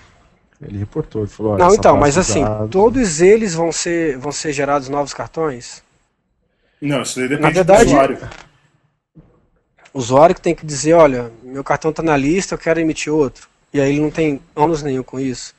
Ele 0.62 0.78
reportou, 0.78 1.22
ele 1.22 1.30
falou, 1.30 1.58
Não, 1.58 1.74
então, 1.74 1.98
mas 1.98 2.18
assim, 2.18 2.44
dados- 2.44 2.70
todos 2.72 3.22
eles 3.22 3.54
vão 3.54 3.72
ser, 3.72 4.18
vão 4.18 4.32
ser 4.32 4.54
gerados 4.54 4.90
novos 4.90 5.14
cartões? 5.14 5.84
Não, 6.82 7.02
isso 7.02 7.20
daí 7.20 7.28
depende 7.30 7.42
Na 7.48 7.50
verdade, 7.50 7.86
do 7.86 7.90
usuário. 7.90 8.18
O 9.94 10.00
usuário 10.00 10.36
que 10.36 10.42
tem 10.42 10.54
que 10.54 10.66
dizer, 10.66 10.94
olha, 10.94 11.32
meu 11.42 11.64
cartão 11.64 11.90
está 11.92 12.04
na 12.04 12.18
lista, 12.18 12.54
eu 12.54 12.60
quero 12.60 12.80
emitir 12.80 13.12
outro. 13.14 13.48
E 13.74 13.80
aí 13.80 13.92
ele 13.94 14.02
não 14.02 14.12
tem 14.12 14.42
ônus 14.56 14.84
nenhum 14.84 15.04
com 15.04 15.20
isso. 15.20 15.54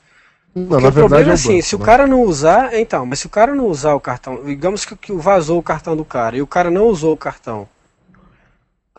Não, 0.54 0.66
Porque 0.68 0.84
na 0.84 0.88
o 0.88 0.92
problema 0.92 1.24
verdade 1.24 1.30
é 1.30 1.32
é 1.32 1.34
o 1.34 1.34
assim, 1.34 1.60
banco, 1.60 1.62
se 1.62 1.76
o 1.76 1.78
né? 1.78 1.84
cara 1.84 2.06
não 2.06 2.22
usar, 2.22 2.74
então, 2.74 3.06
mas 3.06 3.20
se 3.20 3.26
o 3.26 3.30
cara 3.30 3.54
não 3.54 3.66
usar 3.66 3.94
o 3.94 4.00
cartão, 4.00 4.44
digamos 4.44 4.84
que, 4.84 4.96
que 4.96 5.12
vazou 5.12 5.58
o 5.58 5.62
cartão 5.62 5.96
do 5.96 6.04
cara 6.04 6.36
e 6.36 6.42
o 6.42 6.46
cara 6.46 6.70
não 6.70 6.86
usou 6.86 7.12
o 7.14 7.16
cartão, 7.16 7.68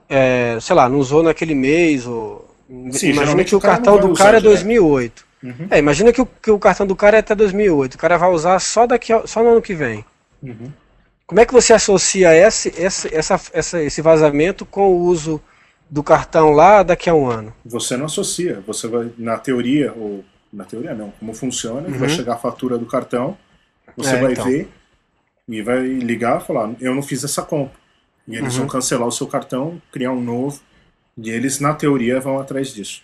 é, 0.10 0.58
sei 0.62 0.76
lá, 0.76 0.88
não 0.89 1.00
usou 1.00 1.24
naquele 1.24 1.56
mês, 1.56 2.06
ou 2.06 2.48
Sim, 2.91 3.10
imagina 3.10 3.43
que 3.43 3.56
o 3.56 3.58
o 3.58 3.62
cartão 3.62 4.00
do 4.00 4.13
cara 4.13 4.38
é 4.38 4.41
direto. 4.41 4.56
2008. 4.56 5.28
Uhum. 5.43 5.67
É, 5.70 5.78
imagina 5.78 6.12
que 6.12 6.22
o, 6.22 6.26
que 6.26 6.52
o 6.52 6.60
cartão 6.60 6.86
do 6.86 6.96
cara 6.96 7.17
é 7.17 7.20
até 7.20 7.36
2008, 7.36 7.93
o 7.93 7.98
cara 7.98 8.17
vai 8.17 8.30
usar 8.30 8.60
só 8.60 8.86
daqui, 8.88 9.13
só 9.26 9.43
no 9.43 9.50
ano 9.50 9.62
que 9.62 9.74
vem. 9.74 10.04
Uhum. 10.41 10.72
Como 11.26 11.39
é 11.39 11.46
que 11.46 11.54
você 11.54 11.74
associa 11.74 12.34
esse, 12.34 12.74
esse, 12.78 13.13
essa, 13.13 13.39
essa, 13.54 13.84
esse 13.84 14.02
vazamento 14.02 14.65
com 14.65 14.89
o 14.89 15.00
uso 15.04 15.41
do 15.89 16.02
cartão 16.02 16.52
lá 16.52 16.84
daqui 16.84 17.10
a 17.10 17.13
um 17.13 17.30
ano? 17.30 17.54
Você 17.65 17.96
não 17.96 18.06
associa. 18.06 18.63
Você 18.65 18.88
vai, 18.88 19.12
na 19.17 19.38
teoria, 19.38 19.93
ou 19.96 20.24
na 20.52 20.63
teoria 20.63 20.93
não, 20.93 21.12
como 21.20 21.34
funciona, 21.34 21.88
vai 21.98 22.10
chegar 22.10 22.34
a 22.34 22.38
fatura 22.38 22.78
do 22.78 22.86
cartão, 22.86 23.38
você 23.96 24.12
Uhum. 24.12 24.17
É, 24.17 24.22
vai 24.22 24.32
então. 24.34 24.46
ver 24.46 24.70
e 25.50 25.62
vai 25.62 25.80
ligar 25.80 26.41
e 26.41 26.46
falar, 26.46 26.72
eu 26.80 26.93
não 26.93 27.02
fiz 27.02 27.24
essa 27.24 27.41
compra. 27.41 27.78
E 28.28 28.36
eles 28.36 28.54
Uhum. 28.54 28.62
vão 28.62 28.68
cancelar 28.68 29.08
o 29.08 29.12
seu 29.12 29.28
cartão, 29.28 29.82
criar 29.92 30.12
um 30.12 30.22
novo, 30.22 30.60
e 31.18 31.30
eles, 31.30 31.60
na 31.60 31.74
teoria, 31.74 32.20
vão 32.20 32.40
atrás 32.40 32.74
disso. 32.74 33.02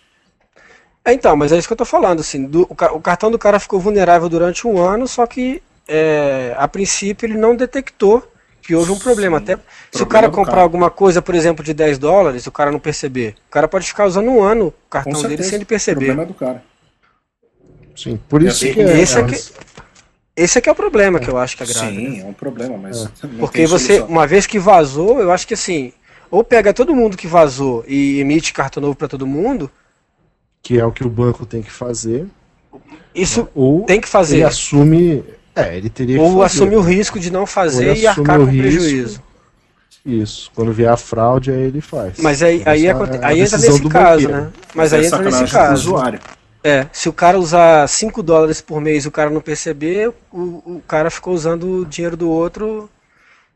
É, 1.04 1.12
então, 1.12 1.36
mas 1.36 1.52
é 1.52 1.58
isso 1.58 1.66
que 1.66 1.72
eu 1.72 1.76
tô 1.78 1.84
falando, 1.84 2.20
assim, 2.20 2.46
do- 2.46 2.62
o, 2.62 2.74
o 2.96 3.00
cartão 3.00 3.30
do 3.30 3.38
cara 3.38 3.58
ficou 3.58 3.78
vulnerável 3.80 4.28
durante 4.28 4.66
um 4.66 4.78
ano, 4.78 5.06
só 5.08 5.26
que 5.26 5.62
é, 5.86 6.54
a 6.56 6.66
princípio 6.66 7.26
ele 7.26 7.36
não 7.36 7.54
detectou 7.54 8.26
que 8.62 8.74
houve 8.74 8.90
um 8.92 8.98
problema. 8.98 9.36
Até 9.36 9.56
se 9.56 9.60
o 9.60 10.06
Problema 10.06 10.08
cara 10.08 10.30
comprar 10.30 10.52
cara. 10.52 10.62
alguma 10.62 10.90
coisa, 10.90 11.20
por 11.20 11.34
exemplo, 11.34 11.62
de 11.62 11.74
10 11.74 11.98
dólares, 11.98 12.46
o 12.46 12.52
cara 12.52 12.70
não 12.72 12.80
perceber. 12.80 13.34
O 13.48 13.50
cara 13.50 13.68
pode 13.68 13.86
ficar 13.86 14.06
usando 14.06 14.30
um 14.30 14.42
ano 14.42 14.68
o 14.68 14.70
Com 14.72 14.76
cartão 14.88 15.12
dele 15.20 15.28
certeza. 15.28 15.48
sem 15.50 15.56
ele 15.56 15.64
O 15.64 15.66
perceber. 15.66 15.96
problema 16.06 16.22
é 16.22 16.26
do 16.26 16.32
cara. 16.34 16.64
Sim, 17.94 18.18
por 18.28 18.42
isso 18.42 18.64
E 18.66 18.72
que 18.72 18.80
é, 18.80 19.00
esse 19.00 19.18
é 19.18 19.24
que- 19.24 19.42
Esse 20.36 20.58
é 20.58 20.60
que 20.60 20.68
é 20.68 20.72
o 20.72 20.74
problema 20.74 21.20
que 21.20 21.28
eu 21.28 21.38
acho 21.38 21.56
que 21.56 21.62
é 21.62 21.66
grave. 21.66 21.94
Sim, 21.96 22.20
é 22.20 22.24
um 22.24 22.32
problema, 22.32 22.76
mas 22.76 23.08
não 23.22 23.30
Porque 23.38 23.66
você, 23.66 24.00
uma 24.00 24.26
vez 24.26 24.46
que 24.46 24.58
vazou, 24.58 25.20
eu 25.20 25.30
acho 25.30 25.46
que 25.46 25.54
assim, 25.54 25.92
ou 26.30 26.42
pega 26.42 26.72
todo 26.74 26.94
mundo 26.94 27.16
que 27.16 27.26
vazou 27.28 27.84
e 27.86 28.18
emite 28.18 28.52
cartão 28.52 28.80
novo 28.80 28.96
para 28.96 29.06
todo 29.06 29.26
mundo, 29.26 29.70
que 30.60 30.78
é 30.78 30.84
o 30.84 30.90
que 30.90 31.04
o 31.06 31.08
banco 31.08 31.46
tem 31.46 31.62
que 31.62 31.70
fazer, 31.70 32.26
isso 33.14 33.48
ou 33.54 33.84
tem 33.84 34.00
que 34.00 34.08
fazer. 34.08 34.36
ele 34.36 34.44
assume, 34.44 35.22
é, 35.54 35.76
ele 35.76 35.88
teria 35.88 36.16
que 36.16 36.22
Ou 36.22 36.32
fazer. 36.32 36.44
assume 36.46 36.76
o 36.76 36.80
risco 36.80 37.20
de 37.20 37.30
não 37.30 37.46
fazer 37.46 37.96
e 37.96 38.06
arcar 38.06 38.38
com 38.38 38.42
o 38.42 38.46
risco. 38.46 38.62
prejuízo. 38.62 39.22
Isso, 40.04 40.50
quando 40.54 40.70
vier 40.72 40.90
a 40.90 40.96
fraude, 40.98 41.50
aí 41.50 41.62
ele 41.62 41.80
faz. 41.80 42.18
Mas 42.18 42.42
aí, 42.42 42.62
aí, 42.66 42.86
Essa 42.86 42.98
é 43.04 43.24
a 43.24 43.26
aí 43.28 43.40
entra 43.40 43.56
nesse 43.58 43.88
caso, 43.88 44.22
banqueiro. 44.28 44.32
né? 44.32 44.50
Mas 44.74 44.92
é 44.92 44.96
aí 44.98 45.06
entra 45.06 45.22
nesse 45.22 45.46
caso. 45.46 45.94
usuário. 45.94 46.20
É, 46.66 46.86
se 46.92 47.10
o 47.10 47.12
cara 47.12 47.38
usar 47.38 47.86
5 47.86 48.22
dólares 48.22 48.62
por 48.62 48.80
mês 48.80 49.04
e 49.04 49.08
o 49.08 49.10
cara 49.12 49.28
não 49.28 49.42
perceber, 49.42 50.10
o, 50.32 50.62
o 50.64 50.82
cara 50.88 51.10
ficou 51.10 51.34
usando 51.34 51.82
o 51.82 51.84
dinheiro 51.84 52.16
do 52.16 52.30
outro. 52.30 52.88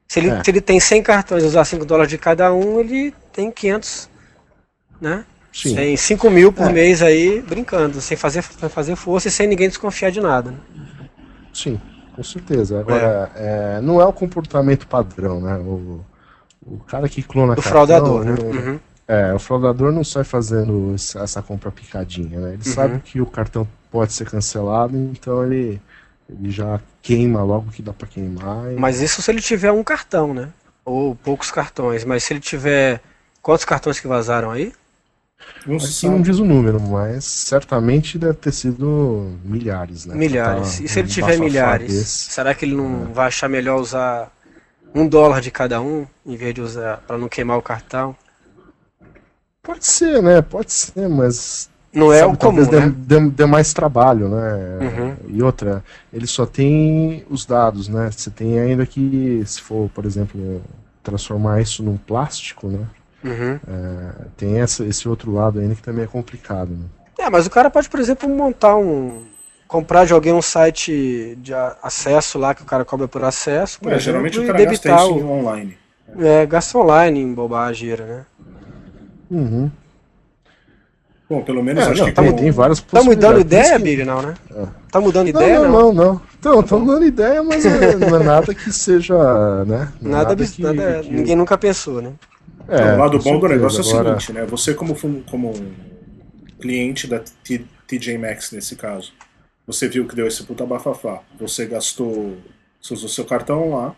Se 0.07 0.21
ele, 0.21 0.29
É. 0.29 0.45
se 0.45 0.51
ele 0.51 0.61
tem 0.61 0.79
100 0.79 1.03
cartões 1.03 1.43
e 1.43 1.47
usar 1.47 1.65
5 1.65 1.87
dólares 1.87 2.11
de 2.11 2.19
cada 2.19 2.53
um, 2.53 2.79
ele 2.81 3.15
tem 3.33 3.51
500, 3.51 4.11
né? 5.01 5.25
Sim. 5.51 5.75
Tem 5.75 5.97
5 5.97 6.29
mil 6.31 6.53
por 6.53 6.69
É. 6.69 6.73
mês 6.73 7.01
aí, 7.01 7.41
brincando, 7.41 7.99
sem 8.03 8.15
fazer, 8.17 8.43
sem 8.43 8.69
fazer 8.69 8.95
força 8.95 9.29
e 9.29 9.31
sem 9.31 9.47
ninguém 9.47 9.69
desconfiar 9.69 10.11
de 10.11 10.21
nada. 10.21 10.51
né? 10.51 10.59
Sim, 11.55 11.81
com 12.15 12.23
certeza. 12.23 12.79
Agora, 12.79 13.31
é, 13.35 13.81
não 13.81 14.01
é 14.03 14.05
o 14.05 14.13
comportamento 14.13 14.87
padrão, 14.87 15.41
né? 15.41 15.57
O, 15.57 16.05
o 16.67 16.79
cara 16.87 17.09
que 17.09 17.23
clona 17.23 17.55
Do 17.55 17.63
cartão, 17.63 17.71
fraudador, 17.73 18.25
né? 18.25 18.35
não- 18.39 18.51
Uhum. 18.51 18.81
É, 19.09 19.33
o 19.33 19.39
fraudador 19.39 19.91
não 19.91 20.05
sai 20.05 20.23
fazendo 20.23 20.95
essa 20.95 21.43
compra 21.43 21.71
picadinha, 21.73 22.39
né? 22.41 22.49
Ele 22.55 22.59
Uhum. 22.67 22.75
sabe 22.75 23.01
que 23.01 23.21
o 23.23 23.27
cartão 23.27 23.67
pode 23.91 24.13
ser 24.13 24.29
cancelado, 24.31 24.95
então 24.97 25.43
ele, 25.45 25.81
ele 26.29 26.51
já 26.51 26.79
queima 27.01 27.43
logo 27.43 27.71
que 27.71 27.81
dá 27.81 27.93
pra 27.93 28.07
queimar. 28.07 28.71
e- 28.71 28.77
Mas 28.77 29.01
isso 29.01 29.23
se 29.23 29.31
ele 29.31 29.41
tiver 29.41 29.73
um 29.73 29.83
cartão, 29.83 30.35
né? 30.35 30.51
Ou 30.85 31.15
poucos 31.17 31.51
cartões. 31.51 32.05
Mas 32.05 32.23
se 32.25 32.33
ele 32.35 32.41
tiver. 32.41 33.01
Quantos 33.41 33.65
cartões 33.65 33.99
que 33.99 34.07
vazaram 34.07 34.51
aí? 34.51 34.75
Não 35.67 35.79
se 35.79 35.97
Aqui 35.97 36.09
não 36.09 36.21
diz 36.21 36.39
o 36.39 36.45
número, 36.45 36.81
mas 36.81 37.25
certamente 37.25 38.19
deve 38.19 38.35
ter 38.35 38.53
sido 38.53 39.31
milhares, 39.45 40.05
né? 40.07 40.15
Milhares. 40.17 40.81
E 40.81 40.89
se 40.89 40.99
ele 40.99 41.09
tiver 41.09 41.39
milhares, 41.39 41.93
desse. 41.93 42.31
será 42.33 42.55
que 42.55 42.65
ele 42.65 42.75
não 42.75 43.13
vai 43.13 43.29
achar 43.29 43.49
melhor 43.49 43.81
usar 43.81 44.31
um 44.95 45.07
dólar 45.09 45.41
de 45.41 45.51
cada 45.51 45.81
um, 45.81 46.07
em 46.27 46.37
vez 46.37 46.55
de 46.55 46.61
usar 46.63 46.99
para 47.07 47.19
não 47.19 47.29
queimar 47.29 47.59
o 47.59 47.63
cartão? 47.63 48.17
Pode 49.63 49.87
ser, 49.87 50.23
né? 50.23 50.41
Pode 50.43 50.73
ser, 50.73 51.09
mas 51.09 51.69
Não 51.93 52.13
é 52.13 52.25
sabe, 52.25 52.27
o 52.27 52.37
comum, 52.37 52.57
talvez 52.57 52.69
né? 52.71 52.81
dê, 52.81 52.91
dê- 52.91 53.31
dê 53.31 53.47
mais 53.47 53.73
trabalho, 53.73 54.29
né? 54.29 54.41
Uhum. 54.81 55.17
E 55.27 55.43
outra, 55.43 55.85
ele 56.13 56.27
só 56.27 56.47
tem 56.47 57.25
os 57.31 57.45
dados, 57.45 57.89
né? 57.89 58.11
Você 58.11 58.31
tem 58.31 58.59
ainda 58.59 58.87
que, 58.87 59.43
se 59.47 59.61
for, 59.61 59.89
por 59.91 60.05
exemplo, 60.07 60.63
transformar 61.03 61.61
isso 61.61 61.83
num 61.83 61.97
plástico, 61.97 62.69
né? 62.69 62.87
Uhum. 63.25 63.61
É, 63.67 64.27
tem 64.37 64.61
essa, 64.61 64.85
esse 64.85 65.09
outro 65.09 65.33
lado 65.33 65.61
ainda 65.61 65.75
que 65.75 65.83
também 65.83 66.05
é 66.05 66.09
complicado, 66.09 66.71
né? 66.73 66.87
É, 67.19 67.29
mas 67.29 67.47
o 67.47 67.51
cara 67.51 67.71
pode, 67.71 67.89
por 67.89 68.01
exemplo, 68.01 68.29
montar 68.29 68.77
um. 68.77 69.27
comprar 69.67 70.07
de 70.07 70.13
alguém 70.13 70.33
um 70.33 70.43
site 70.43 71.37
de 71.41 71.53
acesso 71.83 72.39
lá 72.39 72.55
que 72.55 72.63
o 72.63 72.67
cara 72.67 72.85
cobra 72.85 73.09
por 73.09 73.23
acesso. 73.25 73.81
Por 73.81 73.93
É, 73.93 73.95
exemplo, 73.95 73.99
geralmente 73.99 74.39
o 74.41 74.43
e 74.43 74.47
cara 74.47 74.61
gasta 74.61 74.89
debitar 74.89 74.97
isso 74.97 75.19
o- 75.19 75.31
online. 75.31 75.77
É, 76.19 76.47
gasta 76.47 76.79
online 76.79 77.21
em 77.21 77.35
bobageira, 77.35 78.07
né? 78.07 78.27
Uhum. 79.31 79.71
Bom, 81.29 81.43
pelo 81.43 81.63
menos 81.63 81.85
É, 81.87 81.91
acho 81.91 82.01
não, 82.01 82.07
que 82.09 82.13
tem, 82.15 82.31
com- 82.31 82.37
tem 82.39 82.51
várias 82.51 82.81
Tá 82.81 83.03
mudando 83.03 83.39
ideia, 83.39 83.77
que- 83.77 83.83
Billy, 83.83 84.05
não, 84.05 84.23
né? 84.23 84.35
É. 84.51 84.67
Tá 84.91 84.99
mudando 84.99 85.31
Não, 85.31 85.43
ideia, 85.43 85.61
não, 85.61 85.69
não? 85.69 85.93
não, 85.93 85.93
não. 86.15 86.23
Então, 86.39 86.61
estão 86.61 86.87
dando 86.87 87.05
ideia, 87.05 87.43
mas 87.43 87.67
é- 87.67 87.97
não 87.97 88.17
é 88.17 88.25
nada 88.25 88.55
que 88.55 88.73
seja, 88.73 89.15
né? 89.67 89.93
Nada, 90.01 90.33
abs- 90.33 90.53
que, 90.53 90.63
nada- 90.63 91.01
que- 91.03 91.11
ninguém 91.13 91.37
nunca 91.37 91.59
pensou, 91.59 92.01
né? 92.01 92.13
É, 92.67 92.95
o 92.95 92.99
lado 92.99 93.19
bom 93.19 93.39
do 93.39 93.49
negócio 93.49 93.81
é 93.83 93.85
o 93.85 93.91
Agora- 94.01 94.21
seguinte, 94.21 94.33
né? 94.33 94.47
Você 94.47 94.73
como, 94.73 94.95
como 95.31 95.53
cliente 96.61 97.07
da 97.07 97.21
TJ 97.87 98.17
Maxx 98.19 98.53
nesse 98.53 98.75
caso, 98.77 99.13
você 99.67 99.87
viu 99.89 100.07
que 100.07 100.17
deu 100.17 100.27
esse 100.27 100.43
puta 100.45 100.65
bafafá. 100.65 101.21
Você 101.39 101.67
gastou, 101.67 102.37
você 102.81 102.95
usou 102.95 103.09
seu 103.09 103.25
cartão 103.27 103.71
lá. 103.75 103.95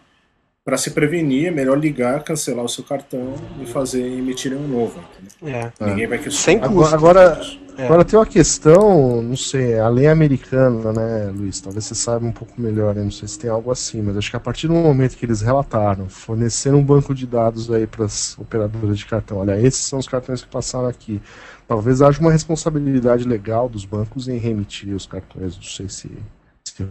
Para 0.71 0.79
se 0.79 0.93
prevenir, 0.93 1.49
é 1.49 1.51
melhor 1.51 1.77
ligar, 1.77 2.23
cancelar 2.23 2.65
o 2.65 2.69
seu 2.69 2.85
cartão 2.85 3.35
e 3.61 3.67
fazer 3.67 4.07
emitir 4.07 4.53
um 4.55 4.69
novo. 4.69 5.01
É. 5.43 5.69
Ninguém 5.85 6.07
vai 6.07 6.19
Sem 6.19 6.61
questionar. 6.61 6.69
custo. 6.69 6.95
Agora, 6.95 7.21
agora, 7.33 7.57
É. 7.77 7.85
agora 7.87 8.05
tem 8.05 8.17
uma 8.17 8.25
questão, 8.25 9.21
não 9.21 9.37
sei, 9.37 9.81
a 9.81 9.89
lei 9.89 10.07
americana, 10.07 10.93
né, 10.93 11.33
Luiz? 11.35 11.61
Talvez 11.61 11.87
você 11.87 11.97
saiba 11.97 12.25
um 12.25 12.31
pouco 12.31 12.53
melhor, 12.61 12.95
né? 12.95 13.03
não 13.03 13.11
sei 13.11 13.27
se 13.27 13.37
tem 13.37 13.51
algo 13.51 13.73
assim, 13.73 14.01
mas 14.01 14.17
acho 14.17 14.31
que 14.31 14.37
a 14.37 14.41
partir 14.41 14.69
do 14.69 14.75
momento 14.75 15.17
que 15.17 15.27
eles 15.27 15.41
relataram, 15.41 16.09
forneceram 16.09 16.79
um 16.79 16.85
banco 16.85 17.13
de 17.17 17.27
dados 17.27 17.69
aí 17.69 17.85
para 17.85 18.05
as 18.05 18.39
operadoras 18.39 18.97
de 18.97 19.07
cartão, 19.07 19.39
olha, 19.39 19.61
esses 19.61 19.85
são 19.85 19.99
os 19.99 20.07
cartões 20.07 20.41
que 20.43 20.49
passaram 20.49 20.87
aqui. 20.87 21.21
Talvez 21.67 22.01
haja 22.01 22.21
uma 22.21 22.31
responsabilidade 22.31 23.25
legal 23.27 23.69
dos 23.69 23.85
bancos 23.85 24.29
em 24.29 24.39
remitir 24.39 24.95
os 24.95 25.05
cartões, 25.05 25.57
não 25.57 25.65
sei 25.65 25.89
se, 25.89 26.09
se 26.40 26.40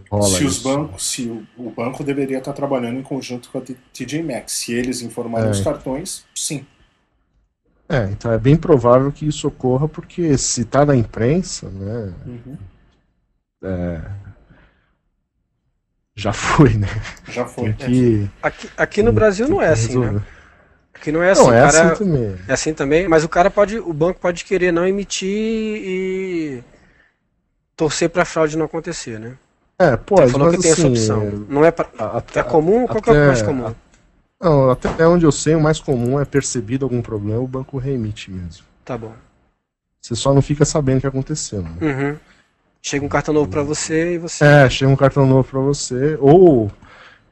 rola 0.10 0.28
Se 0.28 0.44
os 0.46 0.56
isso. 0.58 0.64
bancos, 0.64 1.12
se 1.12 1.28
o, 1.28 1.46
o 1.58 1.70
banco 1.72 2.04
deveria 2.04 2.38
estar 2.40 2.54
trabalhando 2.54 3.00
em 3.00 3.04
conjunto 3.04 3.50
com 3.50 3.58
a 3.58 3.62
TJ 3.94 4.24
Maxx. 4.24 4.52
Se 4.54 4.74
eles 4.74 5.02
informarem 5.02 5.48
É. 5.48 5.52
os 5.52 5.62
cartões, 5.62 6.26
sim. 6.36 6.66
É, 7.88 8.04
então 8.12 8.32
é 8.32 8.38
bem 8.38 8.56
provável 8.56 9.12
que 9.12 9.28
isso 9.28 9.48
ocorra, 9.48 9.88
porque 9.88 10.38
se 10.38 10.64
tá 10.66 10.86
na 10.86 10.96
imprensa, 10.96 11.68
né, 11.70 12.14
é, 13.64 14.02
já 16.16 16.32
foi, 16.34 16.74
né? 16.76 16.88
Já 17.30 17.46
foi. 17.46 17.74
Que, 17.74 18.30
Aqui, 18.44 18.70
aqui 18.78 19.02
no 19.04 19.12
Brasil 19.14 19.48
não 19.48 19.62
é 19.62 19.70
assim, 19.70 19.98
né? 19.98 20.22
Aqui 20.94 21.12
não 21.12 21.24
é 21.24 21.32
assim. 21.32 21.44
Não, 21.44 21.54
é 21.54 21.62
cara- 21.62 21.94
assim 21.94 22.04
também. 22.04 22.36
É 22.48 22.54
assim 22.54 22.74
também, 22.74 23.08
mas 23.08 23.24
o 23.24 23.30
cara 23.30 23.50
pode, 23.50 23.80
o 23.80 23.94
banco 23.94 24.20
pode 24.20 24.44
querer 24.44 24.72
não 24.72 24.86
emitir 24.88 25.28
e 25.30 26.64
torcer 27.76 28.10
pra 28.10 28.26
fraude 28.26 28.58
não 28.58 28.66
acontecer, 28.66 29.18
né? 29.20 29.38
É, 29.80 29.96
pode, 29.96 30.24
Você 30.28 30.32
falou 30.34 30.48
mas 30.48 30.56
que 30.58 30.62
tem 30.62 30.72
essa 30.72 30.82
assim, 30.82 30.92
opção. 30.92 31.46
Não 31.48 31.64
é, 31.64 31.72
pra, 31.72 31.88
até, 32.18 32.42
é 32.42 32.44
comum? 32.44 32.86
Qual 32.86 33.02
que 33.02 33.10
é 33.10 33.14
o 33.14 33.16
até- 33.16 33.28
mais 33.28 33.42
comum? 33.42 33.74
não, 34.42 34.70
até 34.72 35.08
onde 35.08 35.26
eu 35.26 35.32
sei, 35.32 35.56
o 35.56 35.62
mais 35.62 35.80
comum 35.80 36.20
é 36.20 36.26
percebido 36.26 36.86
algum 36.86 37.02
problema, 37.02 37.40
o 37.40 37.48
banco 37.48 37.78
reemite 37.78 38.30
mesmo. 38.30 38.66
Tá 38.84 38.98
bom. 38.98 39.14
Você 40.02 40.16
só 40.16 40.34
não 40.34 40.42
fica 40.42 40.66
sabendo 40.66 40.98
o 40.98 41.02
que 41.02 41.08
aconteceu. 41.08 41.62
Né? 41.62 41.72
Uhum. 41.82 42.18
Chega 42.82 43.06
um 43.06 43.10
cartão 43.10 43.34
novo 43.34 43.50
pra 43.50 43.62
você 43.64 44.16
e 44.16 44.18
você. 44.18 44.44
É, 44.44 44.70
chega 44.70 44.92
um 44.92 44.96
cartão 44.96 45.26
novo 45.26 45.48
pra 45.50 45.60
você, 45.60 46.18
ou 46.20 46.72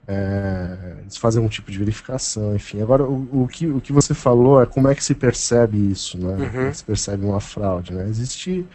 é, 0.07 0.77
eles 1.01 1.17
fazem 1.17 1.41
um 1.43 1.47
tipo 1.49 1.69
de 1.71 1.77
verificação, 1.77 2.55
enfim. 2.55 2.81
Agora, 2.81 3.03
o, 3.03 3.43
o, 3.43 3.47
que, 3.47 3.67
o 3.67 3.81
que 3.81 3.91
você 3.91 4.13
falou 4.13 4.61
é 4.61 4.65
como 4.65 4.87
é 4.87 4.95
que 4.95 5.03
se 5.03 5.13
percebe 5.15 5.77
isso, 5.91 6.17
né? 6.17 6.49
Como 6.51 6.67
é 6.67 6.71
que 6.71 6.77
se 6.77 6.83
percebe 6.83 7.25
uma 7.25 7.39
fraude, 7.41 7.93
né? 7.93 8.05
Existe 8.07 8.65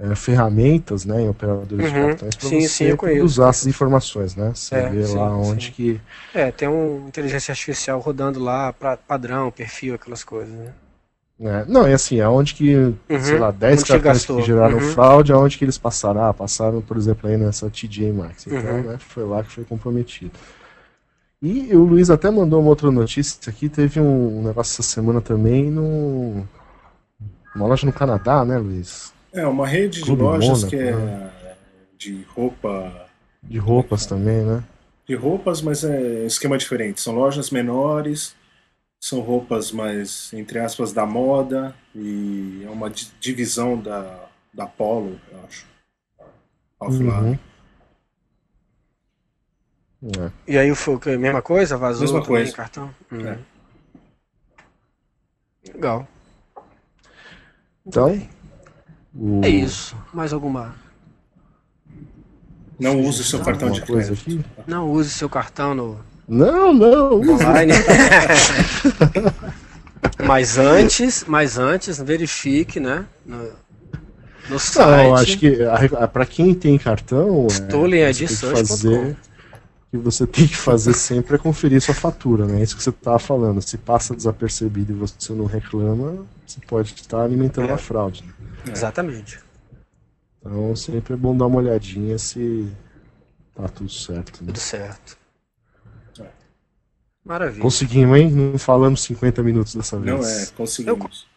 é, 0.00 0.14
ferramentas 0.14 1.04
né, 1.04 1.20
em 1.22 1.28
operadores 1.28 1.86
de 1.88 1.94
Uhum. 1.94 2.08
cartões 2.08 2.34
para 2.34 2.48
você 2.48 2.68
sim, 2.68 3.20
usar 3.22 3.50
essas 3.50 3.66
informações, 3.66 4.34
né? 4.34 4.52
Você 4.54 4.74
É, 4.74 4.88
vê 4.88 5.06
sim, 5.06 5.14
lá 5.14 5.36
onde 5.36 5.66
sim. 5.66 5.72
que. 5.72 6.00
É, 6.34 6.50
tem 6.50 6.68
um 6.68 7.06
inteligência 7.06 7.52
artificial 7.52 8.00
rodando 8.00 8.40
lá, 8.40 8.72
pra, 8.72 8.96
padrão, 8.96 9.50
perfil, 9.50 9.94
aquelas 9.94 10.24
coisas, 10.24 10.54
né? 10.54 10.72
né, 11.38 11.64
não, 11.68 11.86
é 11.86 11.94
assim, 11.94 12.20
aonde 12.20 12.54
que, 12.54 12.94
sei 13.08 13.38
lá, 13.38 13.50
10 13.50 13.80
Onde 13.80 13.84
que 13.84 13.98
cartões 14.00 14.26
que 14.26 14.42
geraram 14.42 14.74
Uhum. 14.78 14.92
fraude, 14.92 15.32
aonde 15.32 15.58
que 15.58 15.64
eles 15.64 15.78
passaram? 15.78 16.24
Ah, 16.24 16.34
passaram, 16.34 16.80
por 16.82 16.96
exemplo, 16.96 17.28
aí 17.28 17.36
nessa 17.36 17.68
TJ 17.70 18.12
Maxx. 18.12 18.46
Então, 18.46 18.60
Uhum. 18.62 18.82
né, 18.82 18.98
foi 18.98 19.24
lá 19.24 19.42
que 19.42 19.50
foi 19.52 19.64
comprometido. 19.64 20.32
E 21.42 21.74
o 21.74 21.84
Luiz 21.84 22.10
até 22.10 22.30
mandou 22.30 22.60
uma 22.60 22.68
outra 22.68 22.90
notícia 22.90 23.38
aqui, 23.50 23.68
teve 23.68 23.98
um 23.98 24.42
negócio 24.42 24.72
essa 24.72 24.82
semana 24.82 25.20
também 25.22 25.70
no. 25.70 26.46
Uma 27.54 27.66
loja 27.66 27.86
no 27.86 27.92
Canadá, 27.92 28.44
né, 28.44 28.58
Luiz? 28.58 29.12
É, 29.32 29.46
uma 29.46 29.66
rede 29.66 29.98
de 30.00 30.04
Clube 30.06 30.22
lojas 30.22 30.48
Mônaco, 30.48 30.70
que 30.70 30.76
é 30.76 30.92
né? 30.96 31.32
de 31.96 32.22
roupa. 32.24 33.08
De 33.42 33.58
roupas 33.58 34.06
também, 34.06 34.44
né? 34.44 34.64
De 35.06 35.14
roupas, 35.14 35.62
mas 35.62 35.84
é 35.84 36.24
esquema 36.26 36.58
diferente. 36.58 37.00
São 37.00 37.14
lojas 37.14 37.50
menores, 37.50 38.34
são 39.00 39.20
roupas 39.20 39.72
mais, 39.72 40.32
entre 40.32 40.58
aspas, 40.58 40.92
da 40.92 41.06
moda, 41.06 41.74
e 41.94 42.62
é 42.64 42.70
uma 42.70 42.90
di- 42.90 43.10
divisão 43.20 43.80
da, 43.80 44.28
da 44.52 44.66
Polo, 44.66 45.20
eu 45.32 45.40
acho. 45.44 45.66
Offline. 46.80 47.38
Uhum. 50.02 50.10
É. 50.18 50.32
E 50.52 50.58
aí 50.58 50.74
foi 50.74 50.94
o 50.94 51.00
quê? 51.00 51.16
Mesma 51.16 51.42
coisa? 51.42 51.76
Vazou 51.76 52.02
Mesma 52.02 52.20
também 52.22 52.42
coisa. 52.42 52.56
cartão? 52.56 52.94
Hum. 53.12 53.26
É. 53.26 53.38
Legal. 55.74 56.08
Então, 57.86 58.08
o... 59.14 59.40
É 59.44 59.48
isso. 59.48 59.96
Mais 60.12 60.32
alguma? 60.32 60.74
Não 62.78 63.00
use 63.00 63.20
o 63.20 63.24
seu 63.24 63.40
cartão 63.40 63.70
de 63.70 63.82
crédito. 63.82 64.12
aqui? 64.14 64.40
Não 64.66 64.90
use 64.90 65.10
seu 65.10 65.28
cartão 65.28 65.74
no 65.74 65.98
Não, 66.26 66.72
não. 66.72 67.20
online. 67.20 67.74
mas 70.24 70.56
antes, 70.56 71.24
mas 71.28 71.58
antes, 71.58 72.00
verifique, 72.00 72.80
né? 72.80 73.04
No, 73.26 73.50
no 74.48 74.58
site. 74.58 75.08
Não, 75.08 75.14
acho 75.14 75.38
que 75.38 75.58
para 76.12 76.24
quem 76.24 76.54
tem 76.54 76.78
cartão, 76.78 77.46
é, 77.50 77.52
Stolen 77.52 78.12
você 78.12 78.26
tem 78.26 78.28
que 78.28 78.66
fazer 78.66 79.16
que 79.90 79.96
você 79.98 80.26
tem 80.26 80.46
que 80.46 80.56
fazer 80.56 80.92
sempre 80.94 81.34
é 81.34 81.38
conferir 81.38 81.80
sua 81.80 81.94
fatura, 81.94 82.46
né? 82.46 82.62
Isso 82.62 82.76
que 82.76 82.82
você 82.82 82.90
estava 82.90 83.18
falando. 83.18 83.60
Se 83.60 83.76
passa 83.76 84.14
desapercebido 84.14 84.92
e 84.92 84.94
você 84.94 85.32
não 85.32 85.46
reclama, 85.46 86.24
você 86.46 86.60
pode 86.66 86.94
estar 86.94 87.22
alimentando 87.22 87.68
É. 87.70 87.72
a 87.72 87.78
fraude. 87.78 88.24
né? 88.24 88.72
Exatamente. 88.72 89.40
Então 90.40 90.74
sempre 90.76 91.14
é 91.14 91.16
bom 91.16 91.36
dar 91.36 91.46
uma 91.46 91.56
olhadinha 91.58 92.18
se 92.18 92.70
tá 93.54 93.68
tudo 93.68 93.90
certo. 93.90 94.40
Né? 94.42 94.46
Tudo 94.48 94.58
certo. 94.58 95.18
Maravilha. 97.24 97.60
Conseguimos, 97.62 98.18
hein? 98.18 98.30
Não 98.30 98.58
falamos 98.58 99.02
50 99.02 99.42
minutos 99.42 99.74
dessa 99.74 99.98
vez. 99.98 100.16
Não 100.16 100.26
é, 100.26 100.46
conseguimos. 100.56 101.26
É. 101.26 101.29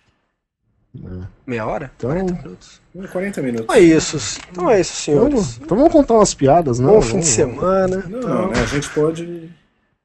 Meia 1.48 1.66
hora? 1.66 1.92
Então- 1.98 2.12
40 2.12 2.34
minutos? 2.44 2.82
É 2.96 3.08
40 3.08 3.42
minutos. 3.42 3.64
Então 3.66 3.76
é 3.76 3.80
isso. 3.82 4.18
Então 4.52 4.70
é 4.70 4.80
isso, 4.80 5.12
Então, 5.12 5.30
senhores. 5.32 5.58
então 5.62 5.78
vamos 5.78 5.92
contar 5.92 6.14
umas 6.14 6.34
piadas, 6.36 6.80
né? 6.80 6.88
Bom 6.88 7.02
fim 7.02 7.20
de 7.20 7.26
semana. 7.26 7.98
Não, 8.08 8.20
Então, 8.20 8.30
não, 8.30 8.48
né? 8.52 8.60
A 8.62 8.66
gente 8.68 8.90
pode. 8.92 9.24
O 9.24 9.50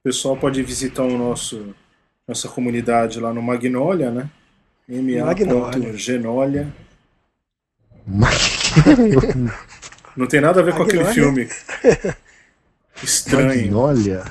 pessoal 0.02 0.36
pode 0.36 0.62
visitar 0.62 1.02
o 1.02 1.18
nosso 1.18 1.74
nossa 2.26 2.48
comunidade 2.48 3.20
lá 3.20 3.32
no 3.32 3.42
Magnolia, 3.42 4.10
né? 4.10 4.28
Magnolia. 4.88 5.78
ma.genolia. 5.90 6.68
Mas- 8.06 8.60
Não 10.16 10.26
tem 10.26 10.40
nada 10.40 10.60
a 10.60 10.62
ver 10.62 10.74
com 10.74 10.82
aquele 10.82 11.04
Magnolia? 11.04 11.46
filme 11.48 11.48
estranho. 13.02 13.48
Magnolia? 13.72 14.24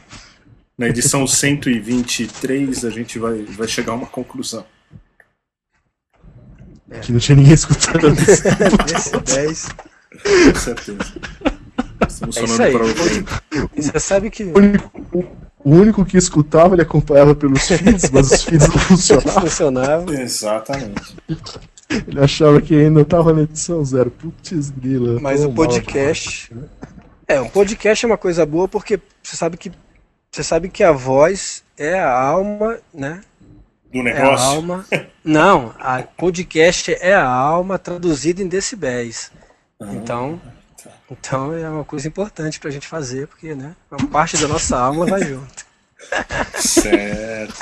Na 0.79 0.89
edição 0.89 1.27
123 1.27 2.85
a 2.85 2.91
gente 2.91 3.19
vai, 3.19 3.43
vai 3.43 3.69
chegar 3.69 3.93
a 3.93 3.95
uma 3.97 4.07
conclusão. 4.07 4.65
Que 7.01 7.13
não 7.13 7.19
tinha 7.19 7.37
ninguém 7.37 7.55
escutando 7.55 8.13
isso. 8.21 8.43
Esse 8.95 9.21
10. 9.37 9.69
Com 10.53 10.55
certeza. 10.61 10.99
Estamos 12.09 12.37
É 12.37 12.45
isso 12.45 12.63
aí. 12.63 12.73
para 12.73 12.83
ouvir. 12.85 13.25
E 13.77 13.83
você 13.83 13.99
sabe 14.01 14.31
que 14.31 14.45
O 14.45 14.59
único, 14.59 15.03
o 15.65 15.71
único 15.71 16.05
que 16.05 16.17
escutava, 16.19 16.75
ele 16.75 16.83
acompanhava 16.83 17.35
pelos 17.35 17.67
feeds, 17.67 18.11
mas 18.11 18.31
os 18.31 18.45
feeds 18.45 18.69
não 18.69 18.79
funcionavam. 18.79 19.43
funcionava. 19.43 20.15
Exatamente. 20.15 21.17
Ele 22.09 22.21
achava 22.21 22.61
que 22.61 22.75
ainda 22.75 23.05
tava 23.05 23.33
na 23.33 23.43
edição 23.43 23.85
zero. 23.85 24.11
Putz, 24.11 24.71
grila. 24.71 25.21
Mas 25.21 25.41
o 25.41 25.45
mal 25.49 25.55
podcast. 25.55 26.53
É, 27.29 27.41
o 27.41 27.49
podcast 27.49 28.05
é 28.05 28.09
uma 28.09 28.19
coisa 28.19 28.45
boa 28.45 28.67
porque 28.69 28.99
você 29.23 29.37
sabe 29.37 29.57
que 29.57 29.71
você 30.31 30.43
sabe 30.43 30.69
que 30.69 30.83
a 30.83 30.93
voz 30.93 31.63
é 31.79 31.99
a 32.01 32.11
alma, 32.11 32.79
né? 32.93 33.21
Do 33.93 33.99
É 33.99 34.13
a 34.13 34.15
negócio. 34.15 34.47
alma. 34.47 34.87
Não, 35.25 35.75
a 35.79 36.03
podcast 36.03 36.95
é 37.01 37.15
a 37.15 37.27
alma 37.29 37.79
traduzida 37.79 38.43
em 38.43 38.49
decibéis. 38.49 39.31
Então, 39.81 40.41
então 41.11 41.53
é 41.53 41.69
uma 41.69 41.85
coisa 41.85 42.09
importante 42.09 42.59
pra 42.59 42.71
gente 42.71 42.87
fazer, 42.87 43.27
porque, 43.27 43.55
né? 43.55 43.75
Uma 43.91 44.09
parte 44.09 44.37
da 44.39 44.49
nossa 44.49 44.79
alma 44.79 45.05
vai 45.07 45.23
junto. 45.25 45.67
Certo. 46.57 47.55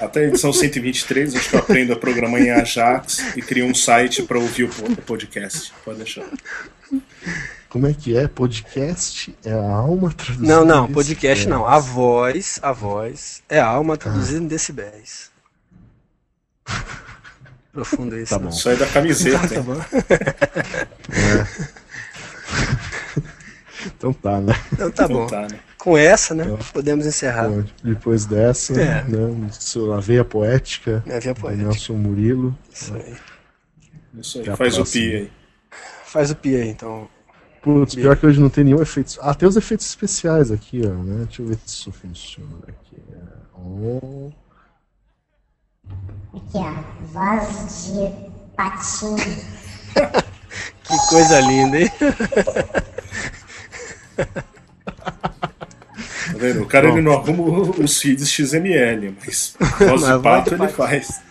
Até 0.00 0.20
a 0.20 0.24
edição 0.24 0.52
123, 0.52 1.34
acho 1.36 1.50
que 1.50 1.56
eu 1.56 1.60
aprendo 1.60 1.92
a 1.92 1.96
programar 1.96 2.40
em 2.40 2.50
Ajax 2.50 3.36
e 3.36 3.42
crio 3.42 3.66
um 3.66 3.74
site 3.74 4.22
para 4.22 4.38
ouvir 4.38 4.64
o 4.64 4.96
podcast. 5.02 5.72
Pode 5.84 5.98
deixar. 5.98 6.24
Como 7.70 7.86
é 7.86 7.94
que 7.94 8.14
é? 8.16 8.26
Podcast 8.28 9.34
é 9.44 9.52
a 9.52 9.74
alma 9.76 10.12
traduzida. 10.12 10.46
Não, 10.54 10.64
não, 10.64 10.86
em 10.88 10.92
podcast 10.92 11.46
decibéis. 11.46 11.46
não. 11.46 11.66
A 11.66 11.78
voz, 11.78 12.58
a 12.62 12.72
voz 12.72 13.42
é 13.48 13.60
a 13.60 13.66
alma 13.66 13.96
traduzida 13.96 14.42
em 14.42 14.46
decibéis. 14.48 15.30
Profundo 17.72 18.18
isso. 18.18 18.30
Tá 18.34 18.38
né? 18.40 18.44
bom. 18.44 18.50
Isso 18.50 18.68
aí 18.68 18.76
da 18.76 18.86
camiseta. 18.88 19.46
Tá 19.48 19.54
hein? 19.54 19.62
bom. 19.62 19.76
Então 23.96 24.12
tá, 24.12 24.40
né? 24.40 24.52
Então 24.72 24.90
tá 24.90 25.04
Então 25.04 25.16
bom. 25.16 25.26
tá, 25.26 25.42
né? 25.48 25.58
Com 25.78 25.96
essa, 25.96 26.34
né? 26.34 26.44
Podemos 26.72 27.06
encerrar. 27.06 27.48
Bom, 27.48 27.64
Depois 27.82 28.26
dessa, 28.26 28.78
É. 28.78 29.02
né? 29.04 29.48
Sua 29.52 30.00
veia 30.00 30.22
poética. 30.24 31.02
Minha 31.06 31.18
via 31.18 31.32
do 31.32 31.40
poética. 31.40 31.64
Nelson 31.64 31.94
Murilo. 31.94 32.58
Isso 32.70 32.94
aí. 32.94 33.16
Isso 34.20 34.38
aí. 34.40 34.50
A 34.50 34.56
Faz 34.56 34.74
o 34.74 34.76
próxima. 34.78 35.02
pi 35.04 35.16
aí. 35.16 35.30
Faz 36.04 36.30
o 36.30 36.36
pi 36.36 36.56
aí, 36.56 36.68
então. 36.68 37.08
Putz, 37.62 37.94
pior 37.94 38.16
que 38.16 38.26
hoje 38.26 38.40
não 38.40 38.48
tem 38.48 38.64
nenhum 38.64 38.80
efeito. 38.80 39.18
Ah, 39.20 39.34
tem 39.34 39.48
os 39.48 39.56
efeitos 39.56 39.86
especiais 39.86 40.50
aqui, 40.50 40.82
ó, 40.84 40.90
né? 40.90 41.24
Deixa 41.26 41.42
eu 41.42 41.46
ver 41.46 41.58
se 41.66 41.74
isso 41.74 41.92
funciona 41.92 42.62
aqui. 42.66 42.96
Oh. 43.54 44.30
Aqui, 46.34 46.56
ó. 46.56 46.72
Voz 47.12 47.92
de 47.92 48.56
patinho. 48.56 49.60
Que 50.90 50.96
coisa 51.08 51.40
linda, 51.40 51.78
hein? 51.78 51.88
Tá 56.32 56.36
vendo? 56.36 56.62
O 56.62 56.66
cara 56.66 56.88
ele 56.88 57.00
não 57.00 57.12
arruma 57.12 57.60
os 57.78 58.00
feeds 58.00 58.28
XML, 58.28 59.16
mas 59.24 59.54
voz 59.78 60.02
Mas 60.02 60.16
de 60.16 60.22
pato 60.22 60.54
ele 60.54 60.68
faz. 60.68 61.22